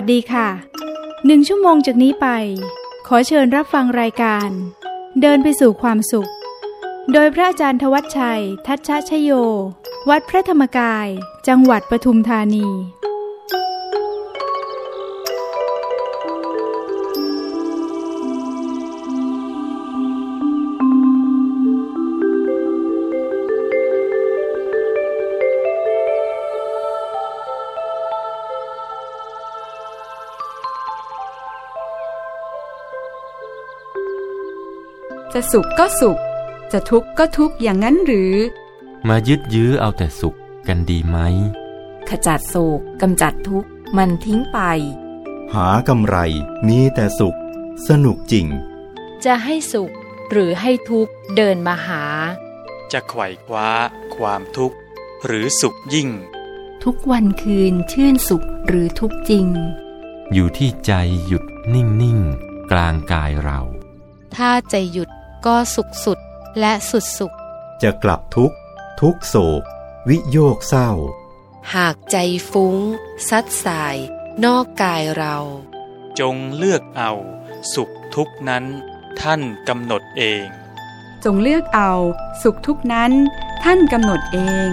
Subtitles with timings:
[0.00, 0.48] สดีค่ะ
[1.26, 2.26] หนึ่งชั่วโมงจากนี้ไป
[3.06, 4.48] ขอเชิญรับฟังรายการ
[5.20, 6.30] เดินไปสู่ความสุข
[7.12, 9.30] โดยพระอาจารย์ทวัชชัย ทัชชะชโย
[10.08, 11.06] วัดพระธรรมกาย
[11.48, 12.66] จังหวัดปทุมธานี
[35.34, 36.18] จะสุขก็สุข
[36.72, 38.34] จะทุกข์ก็ทุกข์อย่างนั้นหรือ
[39.08, 40.36] มายึดยื้อเอาแต่สุข
[40.68, 41.18] กันดีไหม
[42.08, 44.58] ขจัดโศกกำจัดทุกข์มันทิ้งไป
[45.54, 46.16] หากำไร
[46.68, 47.38] มีแต่สุข
[47.88, 48.46] สนุกจริง
[49.24, 49.90] จะให้สุข
[50.30, 52.04] หรือให้ทุกข์เดินมาหา
[52.92, 53.70] จะไขว่คว้า
[54.16, 54.76] ความทุกข์
[55.24, 56.08] หรือสุขยิ่ง
[56.84, 59.46] ทุกวันคืนชื่นสุขหรือทุกข์จริง
[60.32, 60.92] อยู่ที่ใจ
[61.26, 62.18] หยุดนิ่งนิ่ง
[62.72, 63.60] กลางกายเรา
[64.36, 65.10] ถ้าใจหยุด
[65.46, 66.18] ก็สุขสุด
[66.60, 67.32] และสุดสุข
[67.82, 68.56] จะกลับทุกข์
[69.00, 69.62] ทุกโศก
[70.08, 70.90] วิโยกเศร้า
[71.74, 72.16] หากใจ
[72.50, 72.76] ฟุ้ง
[73.28, 73.96] ซัดสาย
[74.44, 75.36] นอกกายเรา
[76.20, 77.12] จงเลือกเอา
[77.74, 78.64] สุขทุกนั้น
[79.20, 80.46] ท่านกำหนดเอง
[81.24, 81.92] จงเลือกเอา
[82.42, 83.12] สุขทุกนั้น
[83.64, 84.70] ท่านกำหนดเอง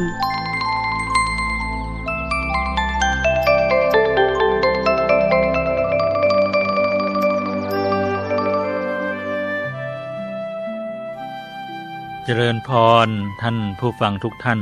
[12.29, 12.69] เจริญพ
[13.07, 13.09] ร
[13.41, 14.61] ท่านผู้ฟังทุกท่าน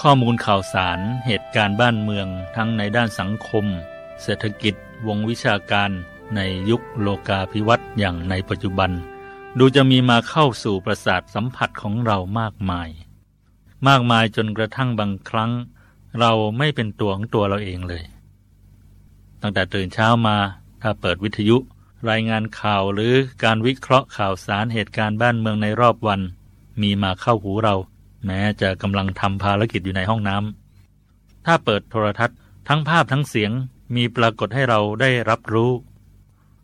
[0.00, 3.64] ข้อมูลข่าวสารเหตุการณ์บ้านเมืองทั้งในด้านสังคม
[4.22, 4.74] เศรษฐกิจ
[5.06, 5.90] วงวิชาการ
[6.36, 8.90] ในยุคโลกาภิวัตน์อย่างในปัจจุบัน
[9.58, 12.90] ดูจะมีมาเข้าสู่ประสาทสัมผัสของเรามากมาย
[13.88, 15.50] มากมายจนกระทั่งบางครั้ง
[16.18, 18.04] เราไม่เป็นตัวของตัวเราเองเลย
[19.40, 20.36] ตั้งแต่ตื่นเช้ามา
[20.82, 21.58] ถ้าเปิดวิทยุ
[22.10, 23.14] รายงานข่าวหรือ
[23.44, 26.20] การวิเคราะห์ข่าวสารเหตุการณ์บ้านเมืองในรอบวัน
[26.82, 27.74] มีมาเข้าหูเรา
[28.26, 33.52] แม้จะกำลังทำภารกิจอยู่ในห้องน้ำถ้าเปิดโทรทัศน์ ทั้งภาพทั้งเสียง
[33.96, 35.70] มีปรากฏให้เราได้รับรู้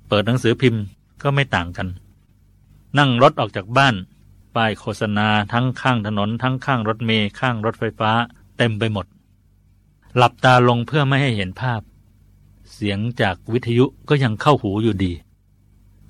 [0.09, 0.83] เปิดหนังสือพิมพ์
[1.23, 1.89] ก็ไม่ต่างกัน
[2.99, 3.95] นั่งรถออกจากบ้าน
[4.55, 8.11] ป้ายโฆษณาทั้งข้างถนน ทั้งข้างรถเมล์ข้างรถไฟฟ้า
[8.59, 9.07] เต็มไปหมด
[10.17, 11.81] หลับตาลงเพื่อไม่ให้เห็นภาพ
[12.73, 15.13] เสียงจากวิทยุก็ยังเข้าหูอยู่ดี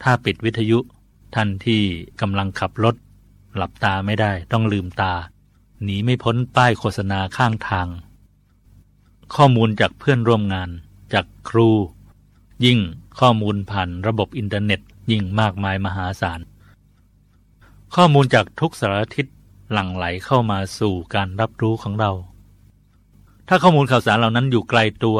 [0.03, 0.79] ถ้าปิดวิทยุ
[1.35, 1.81] ท่านที่
[2.21, 2.95] กำลังขับรถ
[3.59, 5.15] หลับตาไม่ได้ต้องลืมตา
[5.83, 7.89] หนีไม่พ้นป้ายโฆษณาข้างทาง
[9.35, 10.69] ข้อมูลจากเพื่อนร่วมงาน
[11.13, 11.71] จากครู
[12.65, 12.79] ยิ่ง
[13.21, 14.81] ข้อมูลผ่านระบบอินเทอร์เน็ต
[15.11, 16.41] ยิ่งมากมายมหาศาล
[17.95, 19.27] ข้อมูลจากทุกสารทิศ
[19.73, 22.11] หลั่งไหลเข้ามาสู่การรับรู้ของเรา
[23.49, 25.19] ถ้าข้อมูลข่าวสารเหล่านั้นอยู่ไกลตัว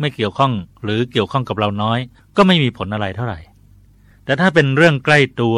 [0.00, 0.52] ไม่เกี่ยวข้อง
[0.84, 1.98] หรือเกี่ยวข้องกับเราน้อย
[2.36, 3.40] ก็ไม่มีผลอะไรเท่าไหร่
[4.24, 5.56] แต่ถ้าเป็นเรื่องใกล้ตัว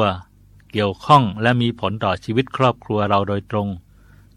[0.73, 3.69] เกี่ยวข้องและมีผลต่อชีวิตครอบครัวเราโดยตรง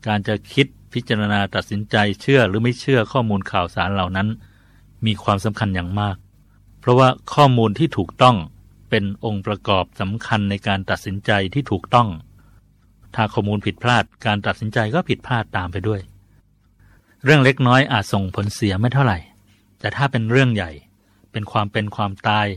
[0.07, 4.27] การจะคิดพิจารณาตัดสินใจเชื่อหรือไม่เชื่อข้อมูลข่าวสารเหล่านั้น
[5.05, 6.17] มีความสำคัญอย่างมาก
[6.79, 8.35] เพราะว่าข้อมูลที่ถูกต้อง
[8.89, 12.07] เป็นองค์ประกอบสำคัญในการตัดสินใจที่ถูกต้อง
[13.15, 16.01] ถ้าข้อมูลผิดพลาดการตัดสินใจก็ผิดพลาดตามไปด้วย
[17.23, 19.17] เรื่องเล็กน้อยอาจส่งผลเสียไม่เท่าไหร่
[19.79, 20.71] แต่ถ้าเป็นเรื่องใหญ่
[21.31, 22.47] เป็นความเป็นความตาย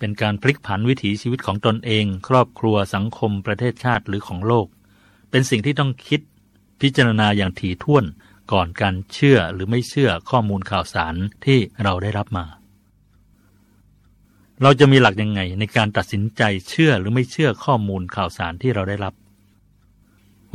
[0.00, 4.66] เป็นการพลิกผันวิถีชีวิตของตนเอง ครอบครัวสังคมประเทศชาติหรือของโลก
[5.30, 6.20] เป็นสิ่งที่ต้องคิด
[6.80, 8.04] พิจารณาอย่างถี่ถ้วน
[8.52, 12.46] ก่อนการเชื่อหรือไม่เชื่อข้อมูลข่าวสารที่เราได้รับมา
[14.62, 19.14] เราจะมีหลักยังไงในการตัดสินใจเชื่อหรือไม่เชื่อข้อมูลข่าวสารที่เราได้รับ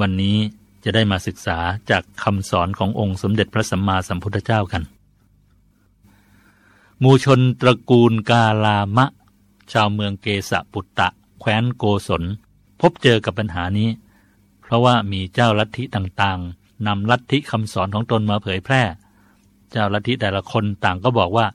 [0.02, 0.38] วันนี้
[0.84, 1.58] จะได้มาศึกษา
[1.90, 4.84] จากคำสอนขององค์สมเด็จพระสัมมาสัมพุทธเจ้ากัน
[7.04, 9.06] มูชนตระกูลกาลามะ
[9.72, 11.08] ชาวเมืองเกสะปุตตะ
[11.40, 12.24] แคว้นโกศล
[12.82, 13.90] พบเจอกับปัญหานี้
[14.62, 18.82] เพราะว่ามีเจ้าลัทธิต่างๆนำลัทธิคำสอนของตนมาเผยแพร่
[19.72, 21.46] เจ้าลัทธิแต่ละคนต่างก็บอกว่า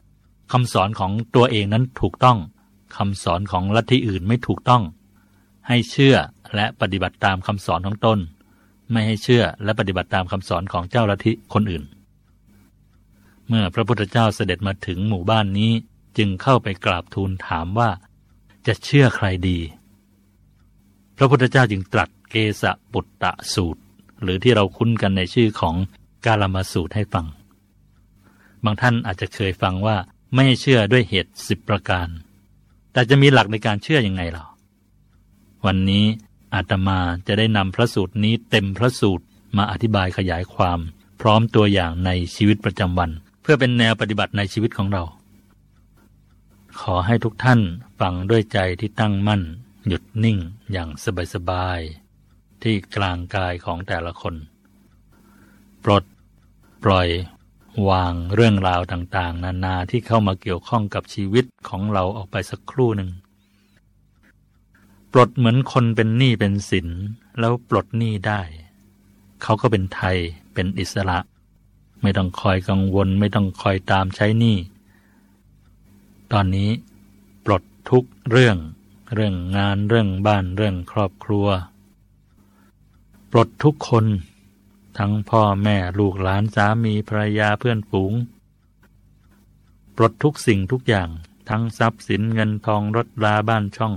[0.53, 2.39] คำสอนของตัวเองนั้นถูกต้อง
[2.97, 4.83] คำสอนของลัทธิอื่นไม่ถูกต้อง
[5.69, 6.17] ให้เชื่อ
[6.55, 8.19] และปฏิบัติตามคำสอนของตน
[8.93, 11.85] ไม่ให้เชื่อและปฏิบัติตามคำสอนของเจ้าลัทธิคนอื่น
[13.49, 15.73] เมื่อพระพุทธเจ้าเสด็จมาถึงหมู่บ้านนี้
[16.19, 17.91] จึงเข้าไปกราบทูลถามว่า
[18.67, 19.59] จะเชื่อใครดี
[21.17, 23.83] พระพุทธเจ้าจึงตรัสเกสะปุตตะสูตร
[24.23, 25.75] หรือที่เราคุ้นกันในชื่อของ
[26.25, 27.27] กาลมาสูตรให้ฟัง
[28.65, 29.97] บางท่านอาจจะเคยฟังว่า
[30.35, 32.09] ไม่เชื่อด้วยเหตุสิบประการ
[32.93, 34.47] แต่จะมีหลักในการเชื่ออยังไงหรอ
[35.67, 36.05] วันนี้
[36.55, 39.25] อาตมาจะได้นำพระสูตรนี้เต็มพระสูตร
[39.57, 40.79] มาอธิบายขยายความ
[41.21, 43.11] พร้อมตัวอย่างในชีวิตประจำวัน
[43.43, 45.03] เพื่อเป็นแนวปฏิบัติในชีวิตของเรา
[46.81, 47.61] ขอให้ทุกท่าน
[48.01, 49.43] ฟังด้วยใจที่ตั้งมั่น
[49.87, 50.39] หยุดนิ่ง
[50.73, 50.89] อย่าง
[51.35, 54.35] สบายๆ ที่กลางกายของแต่ละคน
[55.85, 56.05] ปลด
[56.85, 57.09] ปล่อย
[57.89, 63.11] วางเรื่องราวต่างๆ นานาที่เข้ามาเกี่ยวข้องกับชีวิตของเราออกไปสักครู่หนึ่ง
[65.13, 66.89] ปลดเหมือนคนเป็นหนี้เป็นสิน
[67.41, 68.41] แล้วปลดหนี้ได้
[69.43, 70.17] เขาก็เป็นไทย
[70.55, 71.19] เป็นอิสระ
[72.03, 74.57] ไม่ต้องคอยกังวล ไม่ต้องคอยตามใช้หนี้
[76.33, 76.71] ตอนนี้
[77.45, 78.57] ปลดทุกเรื่อง
[79.15, 81.47] เรื่องงานเรื่องบ้านเรื่องครอบครัว
[83.33, 84.07] ปลดทุกคน
[84.99, 88.13] ทั้งพ่อแม่ลูกหลานสามีภรรยาเพื่อนฝูง
[89.97, 91.09] ปลดทุกสิ่งทุกอย่าง
[91.49, 93.95] ทั้งทรัพย์สินเงินทองรถราบ้านช่อง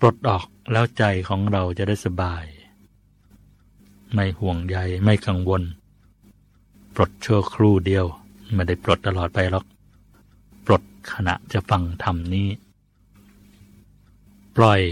[0.00, 2.44] ปลดออกแล้วใจของเราจะได้สบาย
[4.14, 5.62] ไม่ห่วงใยไม่กังวล
[6.94, 8.06] ปลดชั่วครู่เดียว
[8.54, 9.64] ไม่ได้ปลดตลอดไปหรอก
[10.68, 12.48] ปลดขณะจะฟังธรรมนี้
[14.56, 14.82] ปล่อย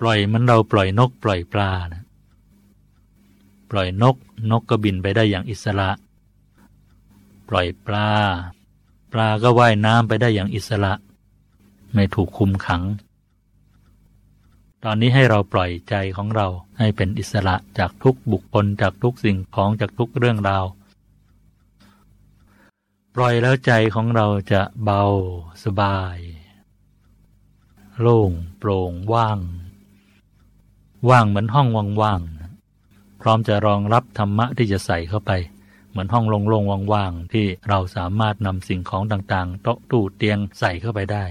[0.00, 2.02] ปล่อยมันเราปล่อยนกปล่อยปลานะ
[3.70, 4.16] ปล่อยนก
[4.50, 5.90] นกก็บินไปได้อย่างอิสระ
[7.48, 8.08] ปล่อยปลา
[9.12, 10.92] ปลาก็ว่ายน้ำไปได้อย่างอิสระ
[11.94, 12.82] ไม่ถูกคุมขัง
[14.84, 16.46] ตอนนี้ให้เราปล่อยใจของเรา
[16.78, 20.64] ให้เป็นอิสระจากทุกบุคคลจากทุกสิ่งของจากทุกเรื่องราว
[23.16, 25.02] ปล่อยแล้วใจของเราจะเบา
[25.64, 26.18] สบาย
[28.00, 29.38] โล่งโปร่งว่าง
[31.10, 31.68] ว่างเหมือนห้อง
[32.02, 35.30] ว่างๆพร้อมจะรองรับธรรมะที่จะใส่เข้าไป
[35.90, 41.24] เหมือนห้องโล่งๆว่างๆที่เราสามารถนำสิ่งของต่างๆโต๊ะตู้เตียงใส่เข้าไปได้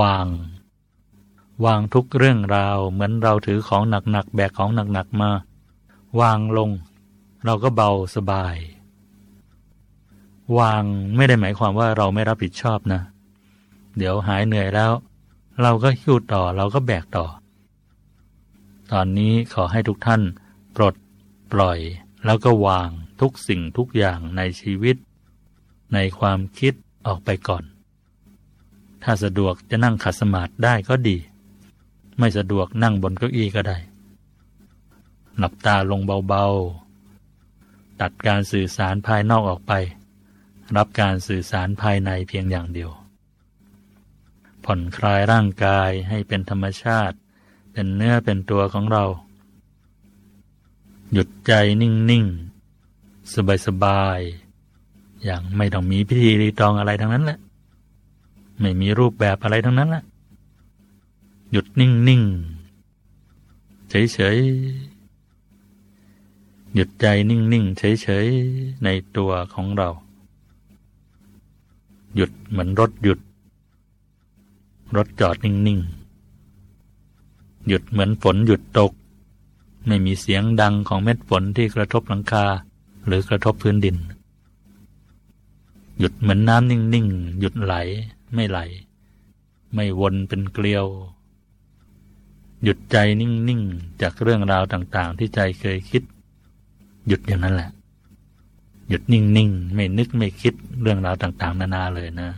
[0.00, 0.26] วาง
[1.64, 5.30] วางทุกเรื่องราวเหมือนเราถือของหนักๆแบกของหนักๆมา
[6.20, 6.70] วางลง
[7.44, 8.56] เราก็เบาสบาย
[10.58, 10.82] วาง
[11.16, 13.00] ไม่ได้หมายความว่าเราไม่รับผิดชอบนะ
[13.96, 14.92] เดี๋ยวหายเหนื่อยแล้ว
[15.62, 17.26] เราก็หิ้วต่อเราก็แบกต่อ
[18.92, 20.22] ตอนนี้ขอให้ทุกท่าน
[20.76, 20.94] ปลด
[21.52, 21.78] ปล่อย
[22.24, 22.88] แล้วก็วาง
[23.20, 24.96] ทุกสิ่งทุกอย่างในชีวิต
[25.94, 26.72] ในความคิด
[27.06, 27.64] ออกไปก่อน
[29.02, 31.16] ถ้าสะดวกจะนั่งขัดสมาธิได้ก็ดี
[32.18, 33.78] ไม่สะดวกนั่งบนเก้าอี้ก็ได้
[35.38, 39.72] หลับตาลงเบาๆ ตัดการสื่อสารภายนอกออกไป
[40.76, 42.90] รับการสื่อสารภายในเพียงอย่างเดียว
[44.64, 47.16] ผ่อนคลายร่างกายให้เป็นธรรมชาติ
[47.72, 49.04] เป็นเนื้อเป็นตัวของเรา
[51.12, 52.24] หยุดใจนิ่ง
[52.80, 53.32] ๆ
[53.66, 54.20] สบาย
[54.72, 57.38] ๆ อย่างไม่ต้องมีพิธีรีตองอะไรทั้งนั้นแหละ
[58.60, 60.04] ไม่มีรูปแบบอะไรทั้งนั้นแหละ
[61.50, 62.22] หยุดนิ่ง
[63.06, 64.38] ๆ เฉย
[65.36, 68.26] ๆหยุดใจนิ่ง ๆ เฉย
[68.56, 69.90] ๆ ในตัวของเรา
[72.16, 73.20] หยุดเหมือนรถหยุด
[74.96, 78.92] รถจอดนิ่งๆ หยุดเหมือนฝนหยุดตก
[79.86, 82.44] ไม่มีเสียงดังของเม็ดฝนที่กระทบหลังคา
[83.06, 83.96] หรือกระทบพื้นดิน
[85.98, 87.74] หยุดเหมือนน้ำนิ่งๆ หยุดไหล
[88.34, 88.58] ไม่ไหล
[89.74, 90.86] ไม่วนเป็นเกลียว
[92.62, 96.02] หยุดใจนิ่งๆ จากเรื่องราวต่างๆ ที่ใจเคยคิด
[97.06, 97.70] หยุดอย่างนั้นแหละ
[98.92, 102.30] หยุดนิ่งๆ ไม่นึกไม่คิดเรื่องราวต่างๆ นานาเลยนะ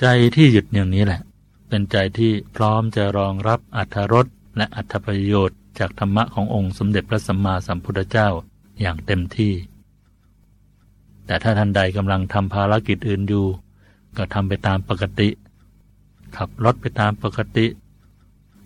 [0.00, 0.06] ใจ
[0.36, 1.20] ที่หยุดอย่างนี้แหละ
[1.68, 8.28] เป็นใจที่พร้อมจะรองรับอัธรสและอัธประโยชน์ จากธรรมะขององค์สมเด็จพระสัมมาสัมพุทธเจ้า
[8.80, 9.52] อย่างเต็มที่
[11.26, 13.46] แต่ถ้าท่านใดกำลังทำภารกิจอื่นอยู่
[14.16, 15.28] ก็ทำไปตามปกติ
[16.36, 17.66] ขับรถไปตามปกติ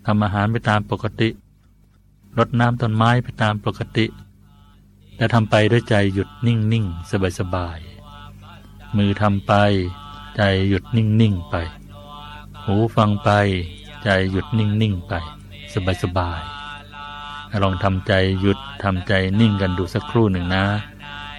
[0.05, 1.29] ทำอาหารไปตามปกติ
[2.37, 4.05] รดน้ำต้นไม้ไปตามปกติ
[5.19, 7.79] และทำไปด้วยใจหยุดนิ่งนิ่งสบายสบาย
[8.97, 9.53] มือทำไป
[10.35, 11.55] ใจหยุดนิ่งนิ่งไป
[12.65, 13.29] หูฟังไป
[14.03, 15.13] ใจหยุดนิ่งนิ่งไป
[15.73, 16.41] สบายสบาย
[17.63, 20.65] ลองทำใจหยุดทำใจนิ่งกันดูสักครู่หนึ่งนะ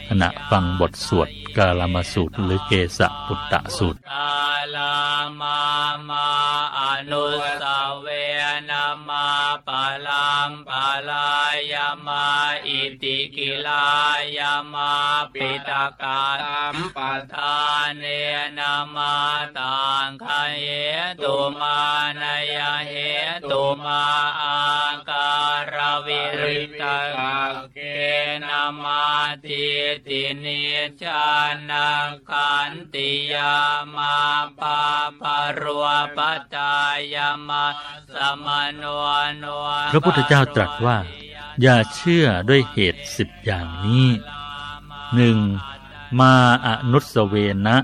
[0.08, 3.98] ขณะฟังบทสวดกาลามาสูตร หรือเกสะปุตตะสูตร
[13.02, 13.86] ติกิลา
[14.38, 14.92] ยามา
[15.32, 17.56] ปิตากาตัมปัฏา
[17.86, 18.04] นเน
[18.58, 19.14] นามา
[19.58, 20.26] ตังค
[20.60, 20.68] เย
[21.22, 21.80] ตุมา
[22.20, 22.94] นายเห
[23.50, 24.04] ตุมา
[24.40, 24.60] อา
[25.08, 25.32] กา
[25.72, 25.74] ร
[26.06, 26.98] วิริตา
[27.72, 27.78] เก
[28.48, 29.02] นามา
[29.44, 29.64] ติ
[30.06, 30.62] ตินิ
[31.02, 31.24] จา
[31.70, 33.56] นังคันติยา
[33.96, 34.16] มา
[34.60, 34.80] ปา
[35.20, 35.84] ปารว
[36.16, 36.72] ปัจา
[37.14, 37.64] ยามา
[38.14, 38.82] สมโน
[39.38, 39.44] โน
[39.92, 40.96] พระพุทธเจ้าตรัสว่า
[41.62, 44.08] อย่าเชื่อด้วยเหตุสิบอย่างนี้
[45.14, 45.38] หนึ่ง
[46.20, 46.34] มา
[46.66, 47.34] อนุสเว
[47.66, 47.76] นะ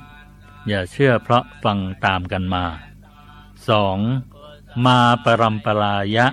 [0.69, 2.65] อย่าเชื่อเพราะฟังตามกันมา
[3.95, 4.87] 2.
[4.87, 6.27] มาปรัมปรายะ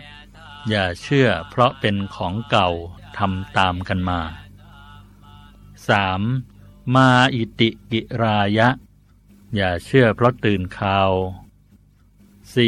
[0.70, 2.70] อย่าเชื่อเพราะเป็นของเก่า
[3.18, 4.22] ทำตามกันมา
[5.88, 6.20] 3.
[6.20, 6.22] ม
[6.96, 8.70] มาอิติกิรายะ
[9.56, 11.12] อย่าเชื่อเพราะตื่นข่าว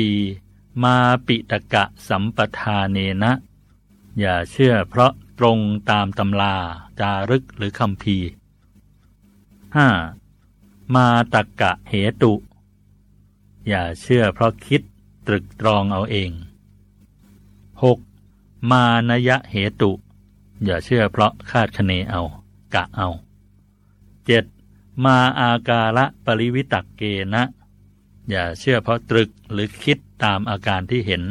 [0.04, 0.84] 4.
[0.84, 3.32] มาปิตกะสัมปทาเนนะ
[4.20, 5.60] อย่าเชื่อเพราะตรง
[5.92, 6.56] ตามตำลา
[7.00, 8.18] จารึกหรือคำพี
[9.96, 10.96] 5.
[10.96, 12.34] มาตักกะเหตุ
[13.68, 14.82] อย่าเชื่อเพราะคิด
[15.28, 16.32] ตรึกตรองเอาเอง
[17.92, 18.72] 6.
[18.72, 19.92] มานยะเหตุ
[20.66, 22.22] อย่าเชื่อเพราะคาดคะเนเอา
[22.76, 23.10] กะเอา
[24.28, 25.06] 7.
[25.06, 27.02] มาอากาละปริวิตักเก
[27.34, 27.44] นะ
[28.30, 31.24] อย่าเชื่อเพราะตรึกหรือคิดตามอาการที่เห็น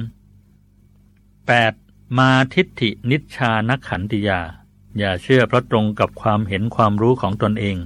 [1.54, 1.83] 8.
[2.18, 4.40] มาทิฏฐินิชานขันติยา
[4.98, 7.76] อย่าเชื่อเพราะตรงกับความเห็นความรู้ของตนเอง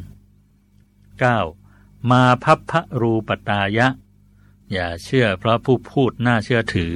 [1.41, 2.11] 9.
[2.11, 3.87] มาพัพพรูปตายะ
[4.73, 6.95] อย่าเชื่อเพราะผู้พูดน่าเชื่อถือ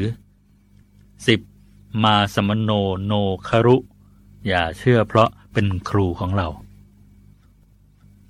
[1.21, 2.05] 10.
[2.05, 2.71] มาสมโน
[3.05, 3.12] โน
[3.49, 3.76] ครุ
[4.49, 6.49] อย่าเชื่อเพราะเป็นครูของเรา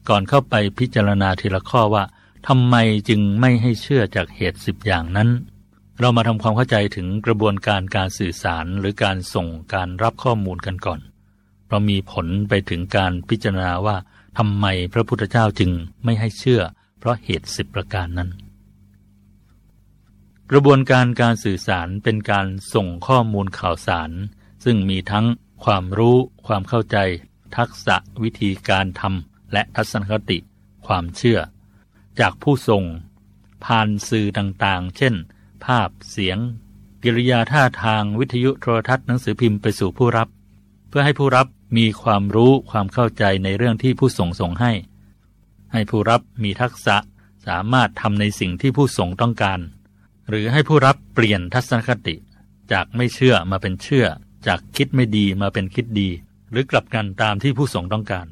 [0.09, 2.05] ก่อนเข้าไปพิจารณาทีละข้อว่า
[2.47, 2.75] ทำไม
[3.09, 5.29] จึงไม่ให้เชื่อจากเหตุสิบอย่างนั้น
[6.05, 11.01] เรามาทำความเข้าใจถึงกระบวนการการสื่อสารหรือการส่งการรับข้อมูลกันก่อน
[11.69, 13.97] เรามีผลไปถึงการพิจารณาว่า
[14.39, 15.71] ทำไมพระพุทธเจ้าจึง
[16.05, 16.63] ไม่ให้เชื่อ
[16.99, 18.31] เพราะเหตุสิบประการนั้น
[20.51, 24.11] กระบวนการการสื่อสารเป็นการส่งข้อมูลข่าวสาร
[24.65, 25.27] ซึ่งมีทั้ง
[25.65, 26.17] ความรู้
[26.47, 26.97] ความเข้าใจ
[27.57, 30.39] ทักษะวิธีการทำและทัศนคติ
[30.87, 31.39] ความเชื่อ
[32.21, 32.85] จากผู้ส่ง
[33.65, 35.17] ผ่านสื่อต่างๆ เช่น
[35.67, 36.39] ภาพ เสียง
[37.03, 40.29] กิริยาท่าทางวิทยุโทรทัศน์หนังสือพิมพ์ไปสู่ผู้รับ
[40.89, 41.47] เพื่อให้ผู้รับ
[41.79, 44.73] มีความรู้ความเข้าใจในเรื่องที่ผู้ส่งส่งให้
[45.73, 46.97] ให้ผู้รับมีทักษะ
[47.47, 49.61] สามารถทำในสิ่งที่ผู้ส่งต้องการ
[50.29, 52.15] หรือให้ผู้รับเปลี่ยนทัศนคติ
[52.73, 54.07] จากไม่เชื่อมาเป็นเชื่อ
[54.47, 56.11] จากคิดไม่ดีมาเป็นคิดดี
[56.51, 58.27] หรือกลับกันตามที่ผู้ส่งต้องการ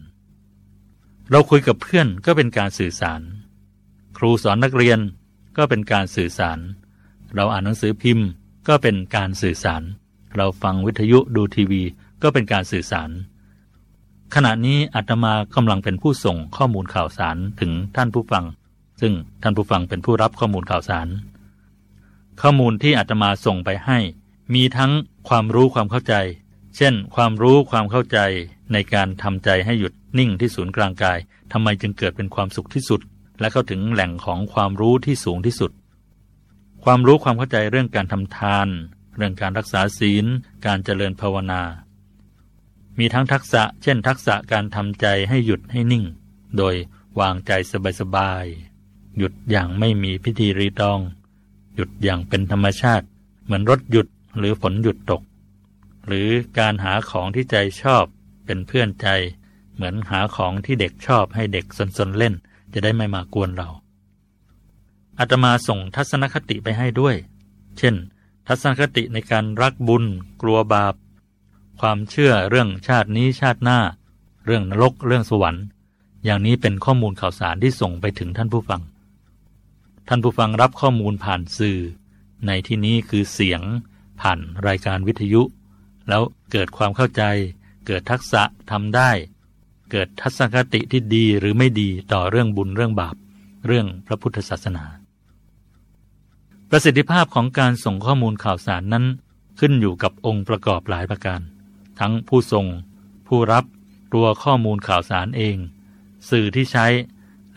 [1.31, 3.21] เราคุยกับเพื่อนก็เป็นการสื่อสาร
[4.19, 4.99] ครูสอนนักเรียน
[5.57, 6.59] ก็เป็นการสื่อสาร
[7.35, 8.27] เราอ่านหนังสือพิมพ์
[8.69, 9.83] ก็เป็นการสื่อสาร
[10.37, 11.83] เราฟังวิทยุดูทีวี
[12.23, 13.11] ก็เป็นการสื่อสาร
[14.35, 18.45] ขณะนี้อาตมากำลังเป็นผู้ส่งข้อมูลข่าวสารถึงท่านผู้ฟัง
[19.01, 21.09] ซึ่งท่านผู้ฟังเป็นผู้รับข้อมูลข่าวสาร
[22.41, 23.99] ข้อมูลที่อาตมาส่งไปให้
[24.55, 24.93] มีทั้ง
[25.29, 26.15] ความรู้ความเข้าใจ
[26.77, 28.19] เช่น ความรู้ความเข้าใจ
[28.73, 31.19] ในการทำใจให้หยุดนิ่งที่ศูนย์กลางกาย
[31.53, 33.01] ทำไมจึงเกิดเป็นความสุขที่สุด
[33.41, 35.71] และเข้าถึงแหล่งของความรู้ที่สูงที่สุด
[36.85, 38.69] ความรู้ความเข้าใจเรื่องการทำทาน
[39.17, 40.27] เรื่องการรักษาศีล
[40.67, 41.63] การเจริญภาวนา
[42.99, 46.05] มีทั้งทักษะ เช่น ทักษะการทำใจให้หยุดให้นิ่ง
[46.59, 46.75] โดย
[47.21, 47.53] วางใจ
[48.01, 51.01] สบายๆ หยุดอย่างไม่มีพิธีรีตอง
[51.75, 53.07] หยุดอย่างเป็นธรรมชาติ
[53.45, 54.09] เหมือนรถหยุด
[54.39, 55.23] หรือฝนหยุดตก
[56.07, 58.05] หรือการหาของที่ใจชอบ
[58.47, 59.09] เป็นเพื่อนใจ
[59.75, 61.65] เหมือนหาของที่เด็กชอบให้เด็ก
[61.99, 62.35] สนๆเล่น
[62.73, 63.69] จะได้ไม่มากวนเรา
[65.21, 67.15] อาตมาส่งทัศนคติไปให้ด้วย
[67.79, 67.95] เช่น
[68.49, 70.05] ทัศนคติในการรักบุญ
[70.43, 70.95] กลัวบาป
[71.81, 73.81] ความเชื่อเรื่องชาตินี้ชาติหน้า
[74.45, 75.65] เรื่องนรกเรื่องสวรรค์
[76.25, 78.81] อย่างนี้เป็นข้อมูลข่าวสารที่ส่งไปถึงท่านผู้ฟัง
[80.09, 81.79] ท่านผู้ฟังรับข้อมูลผ่านสื่อ
[82.47, 83.63] ในที่นี้คือเสียง
[84.21, 85.43] ผ่านรายการวิทยุ
[86.09, 86.23] แล้ว
[86.53, 87.23] เกิดความเข้าใจ
[87.87, 89.11] เกิดทักษะทำได้
[89.91, 93.17] เกิดทัศนคติที่ดีหรือไม่ดีต่อเรื่องบุญเรื่องบาป
[93.67, 95.00] เรื่องพระพุทธศาสนา
[96.73, 99.05] ประสิทธิภาพของการส่งข้อมูลข่าวสารนั้น
[99.59, 101.41] ขึ้นอยู่กับองค์ประกอบหลายประการ
[102.01, 102.67] ทั้งผู้ส่ง
[103.29, 103.65] ผู้รับ
[104.15, 105.57] ตัวข้อมูลข่าวสารเอง
[106.31, 106.87] สื่อที่ใช้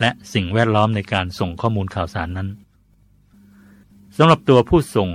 [0.00, 2.48] และสิ่งแวดล้อมในการส่งข้อมูลข่าวสารนั้น
[4.16, 5.10] สำหรับตัวผู้ส่ง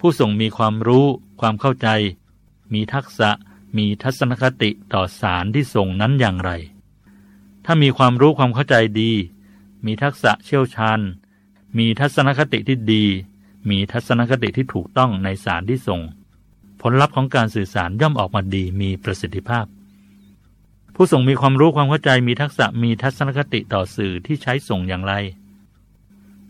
[0.00, 1.06] ผู้ส่งมีความรู้
[1.40, 1.88] ความเข้าใจ
[2.74, 3.30] มีทักษะ
[3.76, 6.50] มีทัศนคติต่อสารที่ส่งนั้นอย่างไร
[7.64, 9.12] ถ้ามีความรู้ความเข้าใจดี
[9.84, 11.00] มีทักษะเชี่ยวชาญ
[11.78, 13.04] มีทัศนคติที่ดี
[13.70, 16.00] มีทัศนคติที่ถูกต้องในสารที่ส่ง
[16.80, 19.66] ผลลัพธ์ของการสื่อสารย่อมออกมาดีมีประสิทธิภาพ
[20.94, 25.14] ผู้ส่งมีความรู้ความเข้าใจมีทักษะมีทัศนคติต่อสื่อที่ใช้ส่งอย่างไร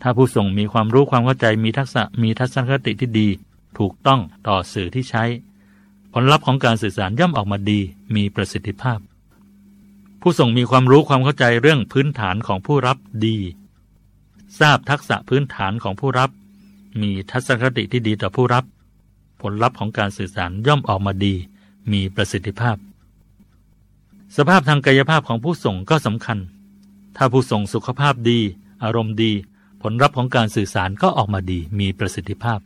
[0.01, 3.27] ถ้าผู้ส่งมีความรู้ความเข้าใจมีทักษะมีทัศนคติที่ดี
[3.79, 5.23] ถูกต้องต่อสื่อที่ใช้
[6.13, 7.79] ผลลัพธ์ของการสื่อสารย่อมออกมาดี
[8.15, 8.99] มีประสิทธิภาพ
[10.21, 13.37] ผู้ส่งมีความรู้ความเข้าใจเรื่องพื้นฐานของผู้รับดี
[14.59, 16.29] ทราบทักษะพื้นฐานของผู้รับ
[17.01, 18.63] มีทัศนคติที่ดีต่อผู้รับ
[19.41, 21.35] ผลลัพธ์ของการสื่อสารย่อมออกมาดี
[21.91, 22.77] มีประสิทธิภาพ
[24.37, 26.37] สภาพทางกายภาพของผู้ส่งก็สำคัญ
[27.17, 28.39] ถ้าผู้ส่งสุขภาพดี
[28.83, 29.31] อารมณ์ดี
[29.81, 32.59] ผลลัพธ์ของการสื่อสารก็ออกมาดี มีประสิทธิภาพ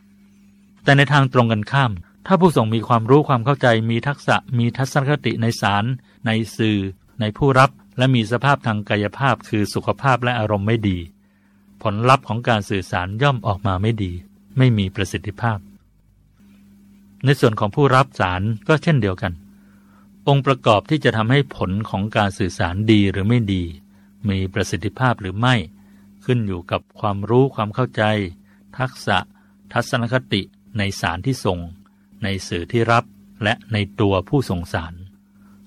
[0.84, 1.92] แต่ในทางตรงกันข้าม
[2.28, 5.86] ถ้าผู้ส่งมีความรู้ความเข้าใจ มีทักษะ มีทัศนคติในสาร
[6.26, 6.78] ในสื่อ
[7.20, 10.98] ในผู้รับ และมีสภาพทางกายภาพคือสุขภาพและอารมณ์ไม่ดี
[11.84, 14.12] ผลลัพธ์ของการสื่อสารย่อมออกมาไม่ดี
[14.58, 15.60] ไม่มีประสิทธิภาพ
[17.26, 19.34] ในส่วนของผู้รับสารก็เช่นเดียวกัน
[20.28, 23.64] องค์ประกอบที่จะทำให้ผลของการสื่อสารดีหรือไม่ดี
[24.30, 25.56] มีประสิทธิภาพหรือไม่
[26.26, 28.04] ขึ้นอยู่กับความรู้ความเข้าใจ
[28.78, 29.18] ทักษะ
[29.74, 30.42] ทัศนคติ
[30.78, 31.60] ในสารที่ส่ง
[32.24, 33.04] ในสื่อที่รับ
[33.44, 34.94] และในตัวผู้ส่งสาร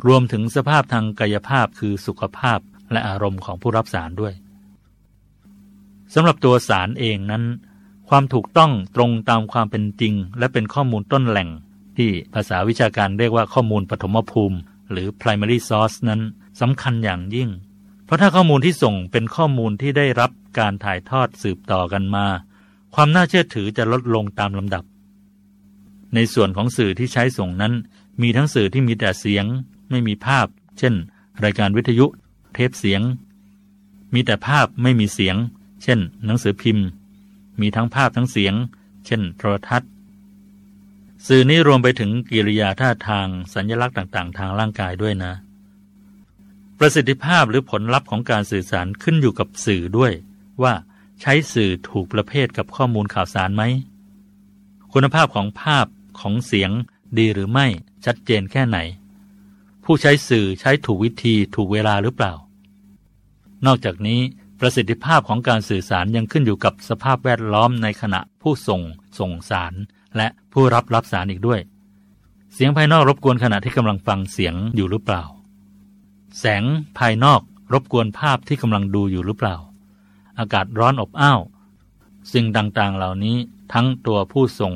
[0.07, 2.59] รวมถึงสภาพทางกายภาพคือสุขภาพ
[2.93, 4.35] และอารมณ์ของผู้รับสารด้วย
[6.15, 7.45] สำหรับตัวสารเองนั้น
[8.09, 11.49] ความถูกต้องตรงตามความเป็นจริง และเป็นข้อมูลต้นแหล่ง
[11.97, 14.59] ที่ภาษาวิชาการเรียกว่าข้อมูลปฐมภูมิ
[14.91, 16.21] หรือ primary source นั้น
[16.61, 17.49] สำคัญอย่างยิ่ง
[18.05, 22.27] เพราะถ้าข้อมูลที่ส่งเป็นข้อมูลที่ได้รับการถ่ายทอดสืบต่อกันมา
[22.95, 24.85] ความน่าเชื่อถือจะลดลงตามลำดับ
[26.15, 27.73] ในส่วนของสื่อที่ใช้ส่งนั้น
[28.23, 29.45] มีทั้งสื่อที่มีแต่เสียง
[29.91, 30.47] ไม่มีภาพ
[30.79, 30.95] เช่น
[31.45, 32.07] รายการวิทยุ
[32.55, 33.01] เทปเสียง
[34.15, 35.37] มีแต่ภาพไม่มีเสียง
[35.83, 36.87] เช่น หนังสือพิมพ์
[37.61, 38.55] มีทั้งภาพทั้งเสียง
[39.07, 39.91] เช่น โทรทัศน์
[41.27, 45.33] สื่อนี้รวมไปถึงกิริยาท่าทางสัญญลักษณ์ต่าง ๆ ทางร่างกายด้วยนะ
[46.79, 50.13] ประสิทธิภาพหรือผลลัพธ์ของการสื่อสารขึ้นอยู่กับสื่อด้วย
[50.63, 50.75] ว่า
[51.21, 53.63] ใช้สื่อถูกประเภทกับข้อมูลข่าวสารไหม
[54.93, 55.87] คุณภาพของภาพ
[56.21, 56.71] ของเสียง
[57.19, 57.67] ดีหรือไม่
[58.05, 58.79] ชัดเจนแค่ไหน
[59.85, 62.33] ผู้ใช้สื่อใช้ถูกวิธีถูกเวลาหรือเปล่า
[63.67, 64.21] นอกจากนี้
[64.65, 68.81] ประสิทธิภาพของการสื่อสารยังขึ้นอยู่กับสภาพแวดล้อมในขณะผู้ส่ง
[69.19, 69.73] ส่งสาร
[70.17, 71.61] และผู้รับรับสารอีกด้วย
[72.55, 75.25] เสียงภายนอกรบกวนขณะที่กำลังฟังเสียงอยู่หรือเปล่า
[76.39, 76.65] แสง
[76.99, 77.41] ภายนอก
[77.73, 79.57] รบกวนภาพที่กำลังดูอยู่หรือเปล่า
[80.39, 81.41] อากาศร้อนอบอ้าว
[82.33, 83.37] สิ่งต่างๆเหล่านี้
[83.73, 84.75] ทั้งตัวผู้ส่ง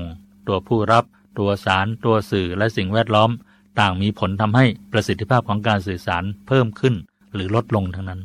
[0.49, 1.05] ตัวผู้รับ
[1.39, 3.31] ตัวสาร ตัวสื่อและสิ่งแวดล้อม
[3.79, 6.95] ต่างมีผลทำให้ประสิทธิภาพของการสื่อสารเพิ่มขึ้น
[7.35, 8.23] หรือลดลงทั้งนั้น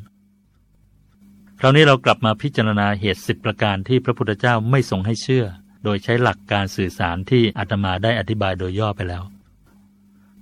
[1.63, 5.45] คราวนี้เรากลับมาพิจารณาเหตุสิบประการที่พระพุทธเจ้าไม่ทรงให้เชื่อ
[5.83, 9.23] โดยใช้หลักการสื่อสารที่อาตมาได้อธิบายโดยย่อไปแล้ว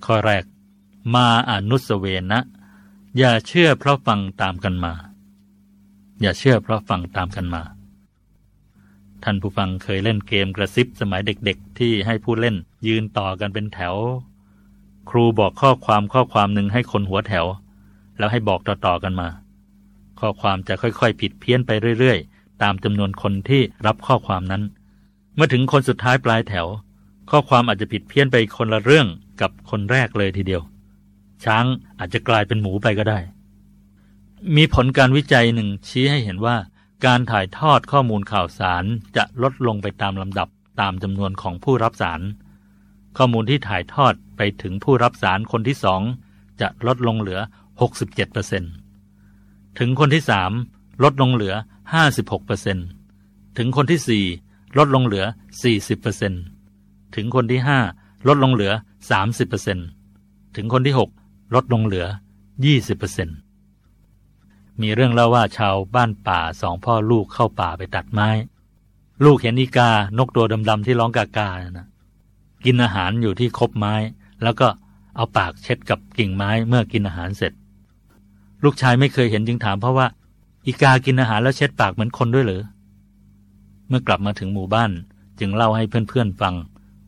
[0.06, 0.44] ข้อแรก
[1.16, 2.40] มาอนุสเวนะ
[3.18, 4.94] อย่าเชื่อเพราะฟังตามกันมา
[6.22, 7.62] อย่าเชื่อเพราะฟังตามกันมา
[9.24, 12.56] ท่านผู้ฟังเคยเล่นเกมกระซิบสมัยเด็กๆ ที่ให้ผู้เล่น
[12.88, 13.96] ยืนต่อกันเป็นแถว
[15.10, 17.46] ครูบอกข้อความข้อความหนึ่งให้คนหัวแถว
[18.18, 19.30] แล้วให้บอกต่อๆกันมา
[20.20, 24.64] ข้อความจะค่อยๆ ผิดเพี้ยนไปเรื่อยๆ ตามจำนวนคนที่รับข้อความนั้น
[25.36, 26.68] เมื่อถึงคนสุดท้ายปลายแถว
[27.30, 29.08] ข้อความอาจจะผิดเพี้ยนไปคนละเรื่อง
[29.42, 30.62] กับคนแรกเลยทีเดียว
[31.44, 31.66] ช้าง
[32.00, 33.20] อาจจะกลายเป็นหมูไปก็ได้
[34.56, 36.56] มีผลการวิจัยหนึ่งชี้ให้เห็นว่า
[37.06, 38.84] การถ่ายทอดข้อมูลข่าวสาร
[39.18, 40.48] จะลดลงไปตามลำดับ
[40.82, 42.22] ตามจำนวนของผู้รับสาร
[43.18, 46.02] ข้อมูลที่ถ่ายทอดไปถึงผู้รับสารคนที่สอง
[46.62, 47.40] จะลดลงเหลือ
[48.20, 48.89] 67%
[49.78, 50.52] ถึงคนที่สาม
[51.04, 51.54] ลดลงเหลือ
[52.36, 54.26] 56%ถึงคนที่สี่
[54.78, 55.26] ลดลงเหลือ
[56.40, 57.80] 40%ถึงคนที่ห้า
[58.28, 58.74] ลดลงเหลือ
[59.44, 61.10] 30%ถึงคนที่หก
[61.56, 62.06] ลดลงเหลือ
[63.64, 68.30] 20%มีเรื่องเล่าว่าชาวบ้านป่าสองพ่อลูกเข้าป่าไปตัดไม้
[69.26, 71.88] ลูกเห็นอีกานกตัวดำๆที่ร้องกากานะ
[72.66, 73.94] กินอาหารอยู่ที่คบไม้
[74.44, 74.68] แล้วก็
[75.16, 77.54] เอาปากเช็ดกับกิ่งไม้เมื่อกินอาหารเสร็จ
[78.64, 80.08] ลูกชายไม่เคยเห็นจึงถามเพราะว่า
[80.66, 82.62] อีกากินอาหารแล้วเช็ดปากเหมือนคนด้วยหรือ
[83.88, 84.92] เมื่อกลับมาถึงหมู่บ้าน
[85.40, 86.56] จึงเล่าให้เพื่อนๆฟัง